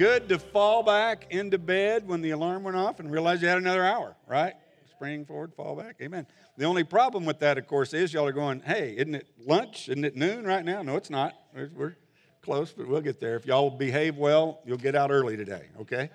good 0.00 0.30
to 0.30 0.38
fall 0.38 0.82
back 0.82 1.26
into 1.28 1.58
bed 1.58 2.08
when 2.08 2.22
the 2.22 2.30
alarm 2.30 2.62
went 2.62 2.74
off 2.74 3.00
and 3.00 3.12
realize 3.12 3.42
you 3.42 3.48
had 3.48 3.58
another 3.58 3.84
hour, 3.84 4.16
right? 4.26 4.54
Spring 4.88 5.26
forward, 5.26 5.52
fall 5.52 5.76
back. 5.76 5.96
Amen. 6.00 6.26
The 6.56 6.64
only 6.64 6.84
problem 6.84 7.26
with 7.26 7.40
that, 7.40 7.58
of 7.58 7.66
course, 7.66 7.92
is 7.92 8.14
y'all 8.14 8.26
are 8.26 8.32
going, 8.32 8.60
hey, 8.60 8.94
isn't 8.96 9.14
it 9.14 9.26
lunch? 9.46 9.90
Isn't 9.90 10.06
it 10.06 10.16
noon 10.16 10.46
right 10.46 10.64
now? 10.64 10.80
No, 10.80 10.96
it's 10.96 11.10
not. 11.10 11.34
We're, 11.54 11.98
close, 12.40 12.72
but 12.72 12.88
we'll 12.88 13.02
get 13.02 13.20
there. 13.20 13.36
If 13.36 13.44
y'all 13.44 13.68
behave 13.68 14.16
well, 14.16 14.60
you'll 14.64 14.78
get 14.78 14.94
out 14.94 15.10
early 15.10 15.36
today, 15.36 15.66
okay? 15.82 16.08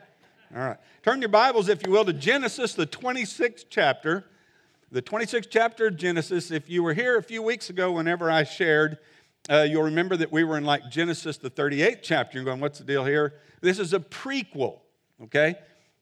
All 0.56 0.64
right. 0.64 0.78
Turn 1.04 1.22
your 1.22 1.30
Bibles, 1.30 1.70
if 1.70 1.86
you 1.86 1.92
will, 1.92 2.06
to 2.06 2.14
Genesis, 2.14 2.74
the 2.74 2.88
26th 2.88 3.66
chapter. 3.70 4.26
The 4.92 5.04
26th 5.04 5.50
chapter 5.52 5.88
of 5.88 5.96
Genesis. 5.96 6.50
If 6.50 6.72
you 6.72 6.82
were 6.82 6.96
here 6.96 7.20
a 7.20 7.24
few 7.24 7.44
weeks 7.44 7.70
ago, 7.70 7.92
whenever 7.92 8.32
I 8.32 8.46
shared, 8.46 8.98
uh, 9.50 9.66
you'll 9.70 9.84
remember 9.84 10.18
that 10.18 10.32
we 10.32 10.44
were 10.44 10.58
in 10.58 10.64
like 10.64 10.90
Genesis, 10.90 11.38
the 11.38 11.50
38th 11.50 12.00
chapter. 12.02 12.38
You're 12.38 12.46
going, 12.46 12.60
what's 12.60 12.80
the 12.80 12.84
deal 12.84 13.06
here? 13.06 13.36
This 13.62 13.80
is 13.80 13.94
a 13.94 14.00
prequel, 14.00 14.80
okay? 15.24 15.56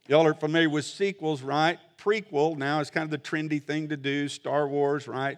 Y'all 0.08 0.26
are 0.26 0.34
familiar 0.34 0.70
with 0.70 0.86
sequels, 0.86 1.42
right? 1.42 1.80
Prequel 1.98 2.58
now 2.58 2.80
is 2.80 2.90
kind 2.90 3.06
of 3.06 3.12
the 3.12 3.18
trendy 3.18 3.62
thing 3.62 3.90
to 3.90 3.98
do. 3.98 4.28
Star 4.28 4.68
Wars, 4.68 5.08
right? 5.08 5.38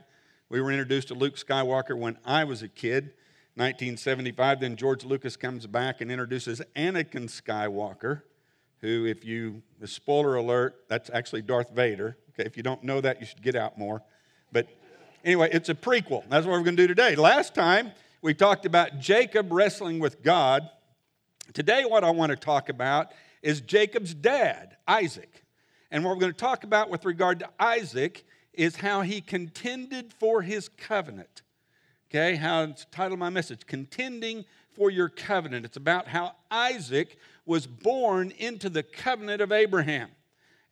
We 0.50 0.62
were 0.62 0.72
introduced 0.72 1.08
to 1.08 1.16
Luke 1.16 1.36
Skywalker 1.36 1.98
when 1.98 2.18
I 2.26 2.44
was 2.44 2.62
a 2.62 2.68
kid, 2.68 3.14
1975. 3.56 4.60
Then 4.60 4.76
George 4.76 5.04
Lucas 5.04 5.36
comes 5.36 5.66
back 5.66 6.02
and 6.02 6.12
introduces 6.12 6.62
Anakin 6.76 7.26
Skywalker, 7.26 8.22
who, 8.82 9.06
if 9.06 9.26
you, 9.26 9.64
spoiler 9.86 10.36
alert, 10.36 10.86
that's 10.88 11.10
actually 11.12 11.42
Darth 11.42 11.72
Vader. 11.72 12.18
Okay, 12.32 12.46
if 12.46 12.56
you 12.56 12.64
don't 12.64 12.84
know 12.84 13.02
that, 13.02 13.20
you 13.20 13.26
should 13.26 13.42
get 13.42 13.56
out 13.56 13.78
more. 13.80 14.04
But 14.52 14.68
Anyway, 15.26 15.50
it's 15.52 15.70
a 15.70 15.74
prequel. 15.74 16.24
That's 16.30 16.46
what 16.46 16.52
we're 16.52 16.64
going 16.64 16.78
to 16.78 16.84
do 16.84 16.88
today. 16.88 17.16
Last 17.16 17.56
time 17.56 17.92
we 18.22 18.36
talked 18.36 18.68
about 18.68 19.00
Jacob 19.00 19.52
wrestling 19.52 19.98
with 19.98 20.22
God. 20.22 20.70
Today, 21.52 21.84
what 21.84 22.04
I 22.04 22.12
want 22.12 22.30
to 22.30 22.36
talk 22.36 22.70
about 22.70 23.08
is 23.42 23.60
Jacob's 23.60 24.14
dad, 24.14 24.78
Isaac. 24.88 25.44
And 25.90 26.04
what 26.04 26.12
we're 26.12 26.20
going 26.20 26.32
to 26.32 26.38
talk 26.38 26.64
about 26.64 26.92
with 26.92 27.06
regard 27.06 27.40
to 27.40 27.50
Isaac 27.60 28.24
is 28.54 28.76
how 28.76 29.02
he 29.02 29.20
contended 29.20 30.14
for 30.14 30.44
his 30.44 30.70
covenant. 30.70 31.42
Okay, 32.12 32.36
how 32.36 32.62
it's 32.66 32.86
the 32.86 32.92
title 32.92 33.14
of 33.14 33.20
my 33.20 33.32
message 33.32 33.66
Contending 33.66 34.46
for 34.76 34.92
Your 34.92 35.10
Covenant. 35.10 35.66
It's 35.66 35.76
about 35.76 36.08
how 36.08 36.34
Isaac 36.52 37.18
was 37.48 37.66
born 37.66 38.30
into 38.38 38.70
the 38.70 38.84
covenant 38.84 39.42
of 39.42 39.52
Abraham. 39.52 40.10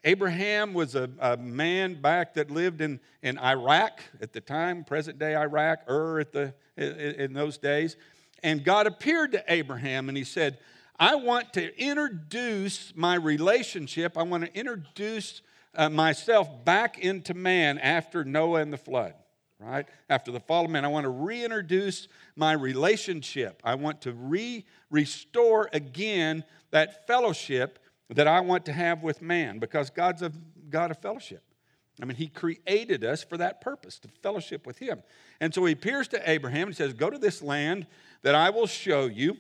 Abraham 0.03 0.73
was 0.73 0.95
a, 0.95 1.09
a, 1.19 1.37
man 1.37 2.01
back 2.01 2.33
that 2.33 2.51
lived 2.51 2.81
in, 2.81 2.99
in 3.21 3.37
Iraq 3.37 4.01
at 4.21 4.33
the 4.33 4.41
time, 4.41 4.83
present 4.83 5.17
day 5.17 5.35
Iraq, 5.35 5.89
Ur 5.89 6.19
at 6.19 6.33
the, 6.33 6.53
in, 6.75 6.91
in 6.93 7.33
those 7.33 7.57
days. 7.57 7.95
And 8.43 8.65
God 8.65 8.85
appeared 8.85 9.31
to 9.31 9.43
Abraham 9.47 10.09
and 10.09 10.17
he 10.17 10.25
said, 10.25 10.57
I 10.99 11.15
want 11.15 11.53
to 11.53 11.81
introduce 11.81 12.93
my 12.95 13.15
relationship, 13.15 14.17
I 14.17 14.23
want 14.23 14.43
to 14.45 14.57
introduce 14.57 15.41
uh, 15.75 15.89
myself 15.89 16.49
back 16.65 16.99
into 16.99 17.33
man 17.33 17.79
after 17.79 18.23
Noah 18.23 18.59
and 18.59 18.71
the 18.71 18.77
flood, 18.77 19.13
right? 19.59 19.87
After 20.09 20.31
the 20.31 20.39
fall 20.39 20.65
of 20.65 20.71
man, 20.71 20.85
I 20.85 20.89
want 20.89 21.05
to 21.05 21.09
reintroduce 21.09 22.07
my 22.35 22.51
relationship. 22.51 23.61
I 23.63 23.75
want 23.75 24.01
to 24.01 24.11
re 24.11 24.65
restore 24.91 25.69
again 25.73 26.43
that 26.71 27.07
fellowship 27.07 27.79
that 28.09 28.27
I 28.27 28.41
want 28.41 28.65
to 28.65 28.73
have 28.73 29.03
with 29.03 29.21
man 29.21 29.59
because 29.59 29.89
God's 29.89 30.21
a 30.21 30.31
God 30.69 30.91
of 30.91 30.97
fellowship. 30.97 31.43
I 32.01 32.05
mean, 32.05 32.17
He 32.17 32.27
created 32.27 33.03
us 33.03 33.23
for 33.23 33.37
that 33.37 33.61
purpose, 33.61 33.99
to 33.99 34.07
fellowship 34.21 34.65
with 34.65 34.79
Him. 34.79 35.03
And 35.39 35.53
so 35.53 35.63
He 35.65 35.73
appears 35.73 36.07
to 36.09 36.29
Abraham 36.29 36.67
and 36.67 36.75
says, 36.75 36.93
Go 36.93 37.09
to 37.09 37.17
this 37.17 37.41
land 37.41 37.87
that 38.23 38.35
I 38.35 38.49
will 38.49 38.67
show 38.67 39.05
you, 39.05 39.37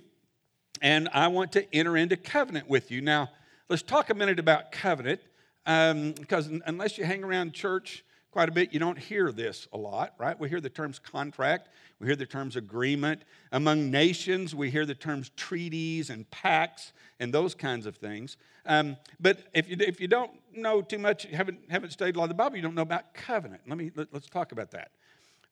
and 0.81 1.09
I 1.13 1.27
want 1.27 1.51
to 1.53 1.75
enter 1.75 1.97
into 1.97 2.17
covenant 2.17 2.69
with 2.69 2.91
you. 2.91 3.01
Now, 3.01 3.29
let's 3.69 3.81
talk 3.81 4.09
a 4.09 4.13
minute 4.13 4.39
about 4.39 4.71
covenant 4.71 5.21
um, 5.65 6.11
because 6.11 6.49
unless 6.65 6.97
you 6.97 7.05
hang 7.05 7.23
around 7.23 7.53
church, 7.53 8.03
quite 8.33 8.49
a 8.49 8.51
bit. 8.51 8.73
You 8.73 8.79
don't 8.79 8.97
hear 8.97 9.31
this 9.31 9.67
a 9.71 9.77
lot, 9.77 10.15
right? 10.17 10.37
We 10.37 10.49
hear 10.49 10.59
the 10.59 10.69
terms 10.69 10.97
contract, 10.97 11.69
we 11.99 12.07
hear 12.07 12.15
the 12.15 12.25
terms 12.25 12.55
agreement. 12.55 13.21
Among 13.51 13.91
nations, 13.91 14.55
we 14.55 14.71
hear 14.71 14.87
the 14.87 14.95
terms 14.95 15.29
treaties 15.37 16.09
and 16.09 16.29
pacts 16.31 16.93
and 17.19 17.31
those 17.31 17.53
kinds 17.53 17.85
of 17.85 17.95
things. 17.95 18.37
Um, 18.65 18.97
but 19.19 19.37
if 19.53 19.69
you, 19.69 19.77
if 19.79 20.01
you 20.01 20.07
don't 20.07 20.31
know 20.51 20.81
too 20.81 20.97
much, 20.97 21.23
haven't, 21.25 21.59
haven't 21.69 21.91
studied 21.91 22.15
a 22.15 22.19
lot 22.19 22.25
of 22.25 22.29
the 22.29 22.35
Bible, 22.35 22.55
you 22.55 22.63
don't 22.63 22.73
know 22.73 22.81
about 22.81 23.13
covenant. 23.13 23.61
Let 23.67 23.77
me, 23.77 23.91
let, 23.95 24.07
let's 24.11 24.27
talk 24.27 24.51
about 24.51 24.71
that. 24.71 24.91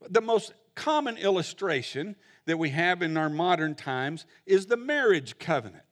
The 0.10 0.22
most 0.22 0.54
common 0.74 1.18
illustration 1.18 2.16
that 2.46 2.58
we 2.58 2.70
have 2.70 3.04
in 3.04 3.16
our 3.16 3.30
modern 3.30 3.76
times 3.76 4.26
is 4.48 4.66
the 4.66 4.78
marriage 4.78 5.38
covenant, 5.38 5.84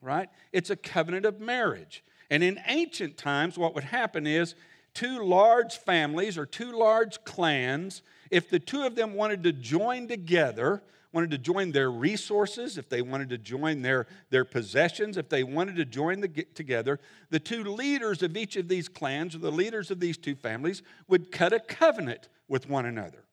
right? 0.00 0.28
It's 0.52 0.70
a 0.70 0.76
covenant 0.76 1.26
of 1.26 1.40
marriage. 1.40 2.04
And 2.30 2.44
in 2.44 2.60
ancient 2.68 3.16
times, 3.16 3.58
what 3.58 3.74
would 3.74 3.84
happen 3.84 4.28
is 4.28 4.54
two 4.96 5.22
large 5.22 5.76
families 5.76 6.38
or 6.38 6.46
two 6.46 6.72
large 6.72 7.22
clans, 7.24 8.02
if 8.30 8.48
the 8.48 8.58
two 8.58 8.84
of 8.84 8.96
them 8.96 9.12
wanted 9.12 9.42
to 9.42 9.52
join 9.52 10.08
together, 10.08 10.82
wanted 11.12 11.30
to 11.30 11.38
join 11.38 11.70
their 11.70 11.90
resources, 11.90 12.78
if 12.78 12.88
they 12.88 13.02
wanted 13.02 13.28
to 13.28 13.36
join 13.36 13.82
their, 13.82 14.06
their 14.30 14.46
possessions, 14.46 15.18
if 15.18 15.28
they 15.28 15.44
wanted 15.44 15.76
to 15.76 15.84
join 15.84 16.20
the, 16.20 16.28
together, 16.54 16.98
the 17.28 17.38
two 17.38 17.62
leaders 17.62 18.22
of 18.22 18.38
each 18.38 18.56
of 18.56 18.68
these 18.68 18.88
clans 18.88 19.34
or 19.34 19.38
the 19.38 19.52
leaders 19.52 19.90
of 19.90 20.00
these 20.00 20.16
two 20.16 20.34
families 20.34 20.82
would 21.08 21.30
cut 21.30 21.52
a 21.52 21.60
covenant 21.60 22.28
with 22.48 22.66
one 22.66 22.86
another. 22.86 23.25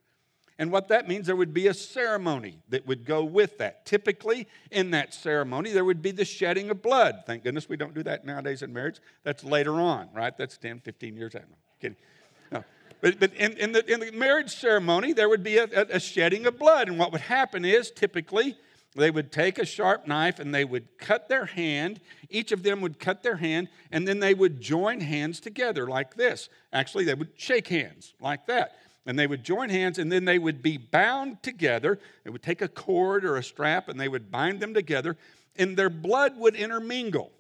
And 0.60 0.72
what 0.72 0.88
that 0.90 1.08
means, 1.08 1.26
there 1.26 1.36
would 1.36 1.54
be 1.54 1.68
a 1.68 1.74
ceremony 1.74 2.60
that 2.70 2.86
would 2.86 3.06
go 3.06 3.24
with 3.24 3.58
that. 3.58 3.86
Typically, 3.86 4.48
in 4.70 4.92
that 4.92 5.14
ceremony, 5.14 5.72
there 5.72 5.86
would 5.86 6.02
be 6.02 6.12
the 6.12 6.26
shedding 6.26 6.70
of 6.70 6.82
blood. 6.82 7.24
Thank 7.26 7.44
goodness 7.44 7.68
we 7.68 7.78
don't 7.78 7.96
do 7.96 8.04
that 8.04 8.24
nowadays 8.26 8.62
in 8.62 8.72
marriage. 8.72 9.00
That's 9.24 9.44
later 9.44 9.74
on, 9.74 10.10
right? 10.14 10.38
That's 10.38 10.58
10, 10.58 10.82
15 10.82 11.18
years 11.18 11.34
out. 11.36 11.42
No, 11.50 11.56
kidding. 11.82 11.98
No. 12.52 12.64
But, 13.02 13.20
but 13.20 13.34
in, 13.34 13.54
in, 13.54 13.72
the, 13.72 13.92
in 13.92 14.00
the 14.00 14.12
marriage 14.12 14.52
ceremony, 14.52 15.12
there 15.12 15.28
would 15.28 15.44
be 15.44 15.58
a, 15.58 15.66
a 15.90 16.00
shedding 16.00 16.46
of 16.46 16.60
blood. 16.60 16.88
And 16.88 17.00
what 17.00 17.12
would 17.12 17.22
happen 17.22 17.66
is 17.66 17.90
typically, 17.90 18.56
they 18.96 19.10
would 19.10 19.32
take 19.32 19.58
a 19.58 19.66
sharp 19.66 20.08
knife 20.08 20.38
and 20.38 20.54
they 20.54 20.66
would 20.66 21.00
cut 21.00 21.30
their 21.30 21.46
hand. 21.46 22.00
Each 22.30 22.52
of 22.52 22.62
them 22.62 22.80
would 22.82 23.00
cut 23.00 23.24
their 23.24 23.38
hand, 23.38 23.70
and 23.92 24.08
then 24.08 24.20
they 24.20 24.36
would 24.36 24.62
join 24.62 25.00
hands 25.00 25.40
together 25.40 25.88
like 25.88 26.14
this. 26.14 26.48
Actually, 26.72 27.06
they 27.06 27.16
would 27.16 27.32
shake 27.38 27.70
hands 27.70 28.14
like 28.20 28.46
that 28.46 28.76
and 29.06 29.20
they 29.20 29.28
would 29.28 29.44
join 29.44 29.70
hands 29.70 30.00
and 30.00 30.12
then 30.12 30.26
they 30.26 30.40
would 30.40 30.62
be 30.62 30.78
bound 30.78 31.42
together. 31.44 32.00
They 32.24 32.30
would 32.30 32.44
take 32.44 32.62
a 32.62 32.68
cord 32.68 33.26
or 33.26 33.38
a 33.38 33.44
strap 33.44 33.90
and 33.90 34.00
they 34.00 34.08
would 34.08 34.32
bind 34.32 34.60
them 34.60 34.74
together 34.74 35.18
and 35.56 35.78
their 35.78 35.90
blood 35.90 36.38
would 36.38 36.56
intermingle. 36.56 37.32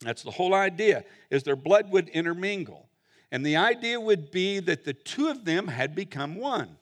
That's 0.00 0.22
the 0.22 0.30
whole 0.30 0.54
idea 0.54 1.04
is 1.30 1.44
their 1.44 1.56
blood 1.56 1.90
would 1.90 2.08
intermingle. 2.08 2.88
And 3.30 3.46
the 3.46 3.56
idea 3.56 3.98
would 3.98 4.30
be 4.30 4.60
that 4.60 4.84
the 4.84 4.92
two 4.92 5.28
of 5.28 5.44
them 5.44 5.68
had 5.68 5.94
become 5.94 6.36
one. 6.36 6.76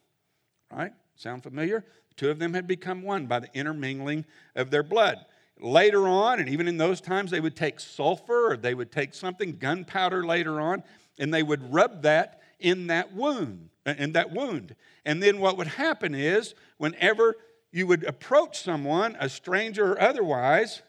Right? 0.73 0.93
Sound 1.17 1.43
familiar? 1.43 1.85
The 2.09 2.15
two 2.17 2.31
of 2.31 2.39
them 2.39 2.55
had 2.55 2.67
become 2.67 3.03
one 3.03 3.27
by 3.27 3.41
the 3.41 3.55
intermingling 3.55 4.25
of 4.57 4.71
their 4.71 4.83
blood. 4.83 5.25
Later 5.61 6.09
on, 6.09 6.41
and 6.41 6.49
even 6.49 6.67
in 6.67 6.79
those 6.79 7.01
times, 7.01 7.31
they 7.31 7.41
would 7.41 7.55
take 7.55 7.79
sulfur 7.79 8.53
or 8.53 8.57
they 8.57 8.75
would 8.75 8.91
take 8.91 9.15
something, 9.15 9.59
gunpowder 9.59 10.25
later 10.25 10.61
on, 10.61 10.83
and 11.19 11.33
they 11.33 11.43
would 11.43 11.73
rub 11.73 12.03
that 12.03 12.41
in 12.59 12.87
that 12.87 13.15
wound 13.15 13.69
in 13.99 14.13
that 14.13 14.33
wound. 14.33 14.75
And 15.05 15.23
then 15.23 15.41
what 15.41 15.57
would 15.57 15.67
happen 15.67 16.15
is, 16.15 16.55
whenever 16.79 17.37
you 17.73 17.87
would 17.87 18.05
approach 18.05 18.63
someone, 18.63 19.17
a 19.21 19.29
stranger 19.29 19.93
or 19.93 20.01
otherwise, 20.01 20.83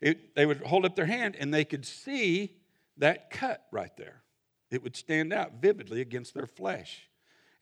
it, 0.00 0.34
they 0.34 0.46
would 0.46 0.62
hold 0.62 0.84
up 0.84 0.96
their 0.96 1.06
hand 1.06 1.36
and 1.38 1.52
they 1.52 1.64
could 1.64 1.84
see 1.84 2.56
that 2.98 3.30
cut 3.30 3.64
right 3.72 3.96
there. 3.96 4.22
It 4.70 4.82
would 4.82 4.96
stand 4.96 5.32
out 5.32 5.54
vividly 5.60 6.00
against 6.00 6.34
their 6.34 6.46
flesh. 6.46 7.08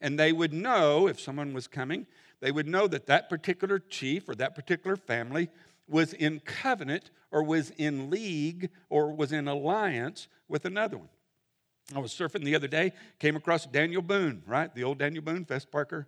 And 0.01 0.19
they 0.19 0.33
would 0.33 0.53
know, 0.53 1.07
if 1.07 1.19
someone 1.19 1.53
was 1.53 1.67
coming, 1.67 2.05
they 2.41 2.51
would 2.51 2.67
know 2.67 2.87
that 2.87 3.05
that 3.07 3.29
particular 3.29 3.79
chief 3.79 4.27
or 4.27 4.35
that 4.35 4.55
particular 4.55 4.95
family 4.95 5.49
was 5.87 6.13
in 6.13 6.41
covenant 6.41 7.09
or 7.31 7.43
was 7.43 7.69
in 7.71 8.09
league 8.09 8.69
or 8.89 9.13
was 9.13 9.31
in 9.31 9.47
alliance 9.47 10.27
with 10.47 10.65
another 10.65 10.97
one. 10.97 11.09
I 11.95 11.99
was 11.99 12.11
surfing 12.11 12.43
the 12.43 12.55
other 12.55 12.67
day, 12.67 12.93
came 13.19 13.35
across 13.35 13.65
Daniel 13.65 14.01
Boone, 14.01 14.43
right? 14.45 14.73
The 14.73 14.83
old 14.83 14.97
Daniel 14.97 15.23
Boone, 15.23 15.45
Fess 15.45 15.65
Parker. 15.65 16.07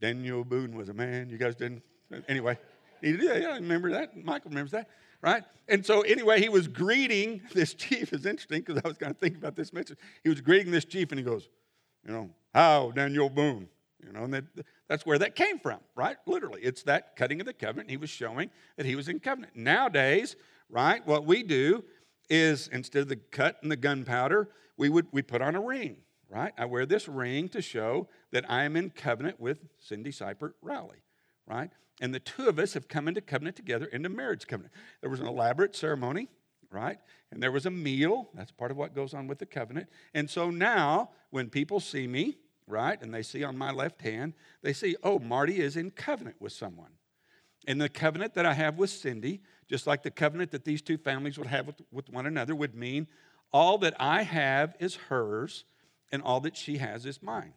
Daniel 0.00 0.44
Boone 0.44 0.76
was 0.76 0.88
a 0.88 0.94
man. 0.94 1.30
You 1.30 1.38
guys 1.38 1.54
didn't? 1.54 1.82
Anyway, 2.28 2.58
yeah, 3.02 3.36
yeah, 3.36 3.48
I 3.48 3.54
remember 3.56 3.92
that. 3.92 4.16
Michael 4.24 4.50
remembers 4.50 4.72
that, 4.72 4.88
right? 5.22 5.42
And 5.68 5.84
so, 5.84 6.02
anyway, 6.02 6.40
he 6.40 6.48
was 6.48 6.68
greeting 6.68 7.42
this 7.54 7.74
chief. 7.74 8.12
It's 8.12 8.26
interesting 8.26 8.62
because 8.62 8.82
I 8.84 8.88
was 8.88 8.98
kind 8.98 9.10
of 9.10 9.18
thinking 9.18 9.38
about 9.38 9.56
this 9.56 9.72
message. 9.72 9.98
He 10.22 10.28
was 10.28 10.40
greeting 10.40 10.72
this 10.72 10.84
chief 10.84 11.10
and 11.12 11.18
he 11.18 11.24
goes, 11.24 11.48
you 12.06 12.12
know, 12.12 12.30
how, 12.54 12.90
Daniel 12.92 13.28
Boone? 13.28 13.68
You 14.04 14.12
know, 14.12 14.24
and 14.24 14.34
that, 14.34 14.44
that's 14.88 15.06
where 15.06 15.18
that 15.18 15.34
came 15.34 15.58
from, 15.58 15.80
right? 15.94 16.16
Literally, 16.26 16.60
it's 16.62 16.82
that 16.82 17.16
cutting 17.16 17.40
of 17.40 17.46
the 17.46 17.54
covenant. 17.54 17.90
He 17.90 17.96
was 17.96 18.10
showing 18.10 18.50
that 18.76 18.84
he 18.84 18.96
was 18.96 19.08
in 19.08 19.20
covenant. 19.20 19.56
Nowadays, 19.56 20.36
right, 20.68 21.04
what 21.06 21.24
we 21.24 21.42
do 21.42 21.84
is 22.28 22.68
instead 22.68 23.02
of 23.02 23.08
the 23.08 23.16
cut 23.16 23.56
and 23.62 23.70
the 23.70 23.76
gunpowder, 23.76 24.48
we 24.76 24.88
would 24.88 25.06
we 25.12 25.22
put 25.22 25.42
on 25.42 25.54
a 25.54 25.60
ring, 25.60 25.96
right? 26.28 26.52
I 26.58 26.64
wear 26.64 26.86
this 26.86 27.08
ring 27.08 27.48
to 27.50 27.62
show 27.62 28.08
that 28.32 28.50
I 28.50 28.64
am 28.64 28.76
in 28.76 28.90
covenant 28.90 29.40
with 29.40 29.64
Cindy 29.78 30.10
Seipert 30.10 30.52
Rowley, 30.62 31.02
right? 31.46 31.70
And 32.00 32.12
the 32.12 32.20
two 32.20 32.48
of 32.48 32.58
us 32.58 32.74
have 32.74 32.88
come 32.88 33.06
into 33.06 33.20
covenant 33.20 33.56
together, 33.56 33.86
into 33.86 34.08
marriage 34.08 34.46
covenant. 34.46 34.74
There 35.00 35.10
was 35.10 35.20
an 35.20 35.26
elaborate 35.26 35.76
ceremony, 35.76 36.28
right? 36.70 36.98
And 37.30 37.42
there 37.42 37.52
was 37.52 37.66
a 37.66 37.70
meal. 37.70 38.30
That's 38.34 38.50
part 38.50 38.70
of 38.70 38.76
what 38.76 38.94
goes 38.94 39.14
on 39.14 39.28
with 39.28 39.38
the 39.38 39.46
covenant. 39.46 39.88
And 40.12 40.28
so 40.28 40.50
now, 40.50 41.10
when 41.30 41.50
people 41.50 41.78
see 41.78 42.06
me, 42.06 42.38
right, 42.66 43.00
and 43.00 43.14
they 43.14 43.22
see 43.22 43.44
on 43.44 43.56
my 43.56 43.70
left 43.70 44.02
hand, 44.02 44.34
they 44.62 44.72
see, 44.72 44.96
oh, 45.02 45.18
Marty 45.18 45.60
is 45.60 45.76
in 45.76 45.92
covenant 45.92 46.36
with 46.40 46.52
someone. 46.52 46.90
And 47.66 47.80
the 47.80 47.88
covenant 47.88 48.34
that 48.34 48.44
I 48.44 48.54
have 48.54 48.76
with 48.76 48.90
Cindy, 48.90 49.40
just 49.68 49.86
like 49.86 50.02
the 50.02 50.10
covenant 50.10 50.50
that 50.50 50.64
these 50.64 50.82
two 50.82 50.98
families 50.98 51.38
would 51.38 51.46
have 51.46 51.66
with, 51.66 51.80
with 51.90 52.10
one 52.10 52.26
another, 52.26 52.54
would 52.54 52.74
mean 52.74 53.06
all 53.54 53.78
that 53.78 53.94
I 54.00 54.22
have 54.22 54.74
is 54.80 54.96
hers, 54.96 55.64
and 56.10 56.20
all 56.22 56.40
that 56.40 56.56
she 56.56 56.78
has 56.78 57.06
is 57.06 57.22
mine. 57.22 57.54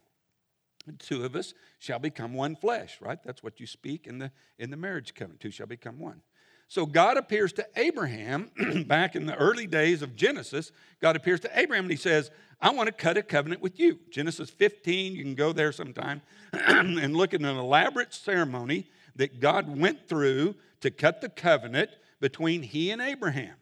The 0.85 0.93
two 0.93 1.25
of 1.25 1.35
us 1.35 1.55
shall 1.79 1.97
become 1.97 2.35
one 2.35 2.55
flesh, 2.55 2.99
right? 3.01 3.17
That's 3.25 3.41
what 3.41 3.59
you 3.59 3.65
speak 3.65 4.05
in 4.05 4.19
the, 4.19 4.31
in 4.59 4.69
the 4.69 4.77
marriage 4.77 5.15
covenant. 5.15 5.41
Two 5.41 5.49
shall 5.49 5.65
become 5.65 5.97
one. 5.97 6.21
So 6.67 6.85
God 6.85 7.17
appears 7.17 7.51
to 7.53 7.67
Abraham 7.75 8.51
back 8.87 9.15
in 9.15 9.25
the 9.25 9.35
early 9.35 9.65
days 9.65 10.03
of 10.03 10.15
Genesis. 10.15 10.71
God 11.01 11.15
appears 11.15 11.39
to 11.41 11.59
Abraham 11.59 11.85
and 11.85 11.91
he 11.91 11.97
says, 11.97 12.29
I 12.61 12.69
want 12.69 12.87
to 12.87 12.93
cut 12.93 13.17
a 13.17 13.23
covenant 13.23 13.61
with 13.61 13.79
you. 13.79 13.99
Genesis 14.11 14.49
15, 14.51 15.15
you 15.15 15.23
can 15.23 15.35
go 15.35 15.51
there 15.51 15.71
sometime 15.71 16.21
and 16.53 17.15
look 17.15 17.33
at 17.33 17.41
an 17.41 17.47
elaborate 17.47 18.13
ceremony 18.13 18.85
that 19.15 19.39
God 19.39 19.79
went 19.79 20.07
through 20.07 20.55
to 20.81 20.91
cut 20.91 21.21
the 21.21 21.29
covenant 21.29 21.89
between 22.19 22.61
he 22.61 22.91
and 22.91 23.01
Abraham. 23.01 23.55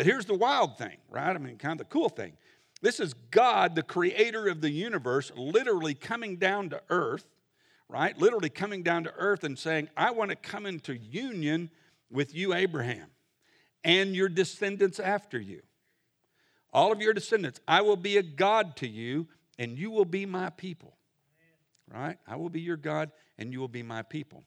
But 0.00 0.06
here's 0.06 0.24
the 0.24 0.32
wild 0.32 0.78
thing, 0.78 0.96
right? 1.10 1.36
I 1.36 1.38
mean, 1.38 1.58
kind 1.58 1.78
of 1.78 1.86
the 1.86 1.92
cool 1.92 2.08
thing. 2.08 2.32
This 2.80 3.00
is 3.00 3.12
God, 3.30 3.74
the 3.74 3.82
creator 3.82 4.48
of 4.48 4.62
the 4.62 4.70
universe, 4.70 5.30
literally 5.36 5.92
coming 5.92 6.36
down 6.36 6.70
to 6.70 6.80
earth, 6.88 7.26
right? 7.86 8.16
Literally 8.16 8.48
coming 8.48 8.82
down 8.82 9.04
to 9.04 9.12
earth 9.18 9.44
and 9.44 9.58
saying, 9.58 9.90
I 9.98 10.12
want 10.12 10.30
to 10.30 10.36
come 10.36 10.64
into 10.64 10.96
union 10.96 11.68
with 12.10 12.34
you, 12.34 12.54
Abraham, 12.54 13.08
and 13.84 14.16
your 14.16 14.30
descendants 14.30 14.98
after 14.98 15.38
you. 15.38 15.60
All 16.72 16.92
of 16.92 17.02
your 17.02 17.12
descendants, 17.12 17.60
I 17.68 17.82
will 17.82 17.98
be 17.98 18.16
a 18.16 18.22
God 18.22 18.76
to 18.76 18.88
you, 18.88 19.28
and 19.58 19.76
you 19.78 19.90
will 19.90 20.06
be 20.06 20.24
my 20.24 20.48
people. 20.48 20.96
Right? 21.92 22.16
I 22.26 22.36
will 22.36 22.48
be 22.48 22.62
your 22.62 22.78
God, 22.78 23.10
and 23.36 23.52
you 23.52 23.60
will 23.60 23.68
be 23.68 23.82
my 23.82 24.00
people. 24.00 24.44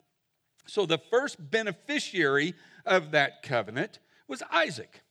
So 0.65 0.87
the 0.87 0.97
first 1.11 1.51
beneficiary 1.51 2.55
of 2.87 3.11
that 3.11 3.43
covenant 3.43 3.99
was 4.27 4.41
Isaac. 4.51 5.03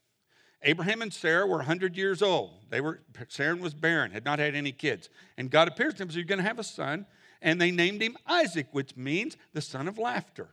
Abraham 0.65 1.03
and 1.03 1.13
Sarah 1.13 1.47
were 1.47 1.57
100 1.57 1.97
years 1.97 2.23
old. 2.23 2.51
They 2.71 2.81
were 2.81 3.01
Sarah 3.29 3.57
was 3.57 3.75
barren, 3.75 4.13
had 4.13 4.25
not 4.25 4.39
had 4.39 4.55
any 4.55 4.73
kids. 4.73 5.09
And 5.37 5.51
God 5.51 5.69
appears 5.69 5.95
to 5.95 5.99
them, 6.01 6.11
so 6.11 6.17
you're 6.17 6.25
going 6.25 6.39
to 6.41 6.47
have 6.47 6.59
a 6.59 6.65
son. 6.65 7.07
And 7.41 7.61
they 7.61 7.73
named 7.73 8.01
him 8.01 8.17
Isaac, 8.27 8.69
which 8.71 8.97
means 8.97 9.37
the 9.53 9.61
son 9.61 9.89
of 9.89 9.99
laughter, 9.99 10.51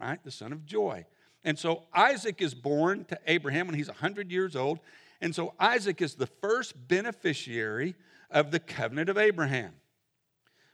right? 0.00 0.22
The 0.24 0.30
son 0.30 0.52
of 0.52 0.64
joy. 0.64 1.04
And 1.44 1.58
so 1.58 1.84
Isaac 1.92 2.40
is 2.40 2.54
born 2.54 3.04
to 3.06 3.18
Abraham 3.26 3.66
when 3.66 3.76
he's 3.76 3.88
100 3.88 4.30
years 4.30 4.56
old. 4.56 4.80
And 5.20 5.34
so 5.34 5.54
Isaac 5.58 6.00
is 6.00 6.14
the 6.14 6.26
first 6.26 6.88
beneficiary 6.88 7.94
of 8.30 8.50
the 8.50 8.60
covenant 8.60 9.10
of 9.10 9.18
Abraham. 9.18 9.74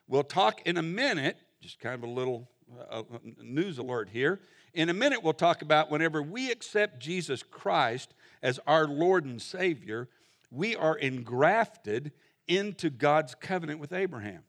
We'll 0.06 0.22
talk 0.22 0.62
in 0.66 0.76
a 0.76 0.82
minute, 0.82 1.36
just 1.60 1.80
kind 1.80 1.94
of 1.96 2.08
a 2.08 2.12
little 2.12 2.48
uh, 2.90 2.98
uh, 3.00 3.02
news 3.42 3.78
alert 3.78 4.08
here. 4.08 4.40
In 4.72 4.88
a 4.88 4.94
minute, 4.94 5.22
we'll 5.22 5.32
talk 5.32 5.62
about 5.62 5.90
whenever 5.90 6.22
we 6.22 6.50
accept 6.50 7.00
Jesus 7.00 7.42
Christ 7.42 8.14
as 8.42 8.60
our 8.66 8.86
Lord 8.86 9.24
and 9.24 9.40
Savior, 9.40 10.08
we 10.50 10.76
are 10.76 10.96
engrafted 10.96 12.12
into 12.48 12.90
God's 12.90 13.34
covenant 13.34 13.80
with 13.80 13.92
Abraham. 13.92 14.42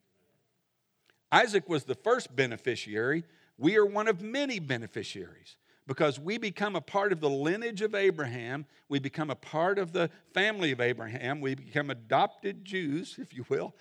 Isaac 1.31 1.67
was 1.67 1.83
the 1.83 1.95
first 1.95 2.35
beneficiary. 2.35 3.23
We 3.57 3.77
are 3.77 3.85
one 3.85 4.07
of 4.07 4.21
many 4.21 4.59
beneficiaries 4.59 5.57
because 5.87 6.19
we 6.19 6.37
become 6.37 6.75
a 6.75 6.81
part 6.81 7.11
of 7.11 7.21
the 7.21 7.29
lineage 7.29 7.81
of 7.81 7.95
Abraham. 7.95 8.65
We 8.89 8.99
become 8.99 9.29
a 9.29 9.35
part 9.35 9.79
of 9.79 9.93
the 9.93 10.09
family 10.33 10.71
of 10.71 10.81
Abraham. 10.81 11.41
We 11.41 11.55
become 11.55 11.89
adopted 11.89 12.63
Jews, 12.65 13.15
if 13.17 13.33
you 13.33 13.45
will, 13.49 13.73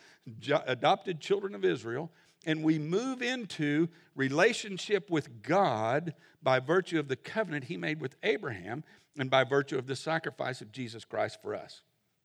adopted 0.66 1.20
children 1.20 1.54
of 1.54 1.64
Israel. 1.64 2.10
And 2.46 2.62
we 2.62 2.78
move 2.78 3.22
into 3.22 3.88
relationship 4.14 5.10
with 5.10 5.42
God 5.42 6.14
by 6.42 6.60
virtue 6.60 7.00
of 7.00 7.08
the 7.08 7.16
covenant 7.16 7.64
he 7.64 7.76
made 7.76 8.00
with 8.00 8.16
Abraham 8.22 8.84
and 9.18 9.30
by 9.30 9.44
virtue 9.44 9.78
of 9.78 9.86
the 9.86 9.96
sacrifice 9.96 10.60
of 10.60 10.72
Jesus 10.72 11.04
Christ 11.04 11.38
for 11.42 11.54
us. 11.54 11.82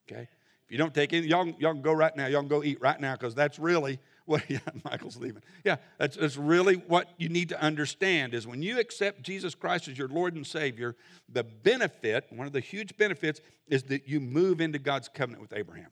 Okay? 0.10 0.28
If 0.66 0.72
you 0.72 0.78
don't 0.78 0.94
take 0.94 1.14
any, 1.14 1.28
y'all, 1.28 1.48
y'all 1.60 1.74
can 1.74 1.82
go 1.82 1.94
right 1.94 2.16
now. 2.16 2.28
Y'all 2.28 2.42
can 2.42 2.50
go 2.50 2.64
eat 2.64 2.80
right 2.82 3.00
now 3.00 3.14
because 3.14 3.36
that's 3.36 3.60
really 3.60 4.00
what, 4.26 4.44
yeah, 4.50 4.60
Michael's 4.84 5.18
leaving. 5.18 5.44
Yeah, 5.64 5.78
that's, 5.98 6.16
that's 6.16 6.38
really 6.38 6.76
what 6.76 7.10
you 7.18 7.30
need 7.30 7.50
to 7.50 7.62
understand 7.62 8.34
is 8.34 8.48
when 8.48 8.62
you 8.62 8.80
accept 8.80 9.22
Jesus 9.22 9.56
Christ 9.56 9.88
as 9.88 9.98
your 9.98 10.08
Lord 10.08 10.36
and 10.36 10.48
Savior, 10.48 10.96
the 11.28 11.44
benefit, 11.44 12.28
one 12.30 12.48
of 12.48 12.54
the 12.54 12.60
huge 12.60 12.96
benefits, 12.98 13.42
is 13.68 13.84
that 13.84 14.08
you 14.08 14.20
move 14.20 14.62
into 14.62 14.80
God's 14.80 15.10
covenant 15.10 15.42
with 15.42 15.54
Abraham. 15.54 15.90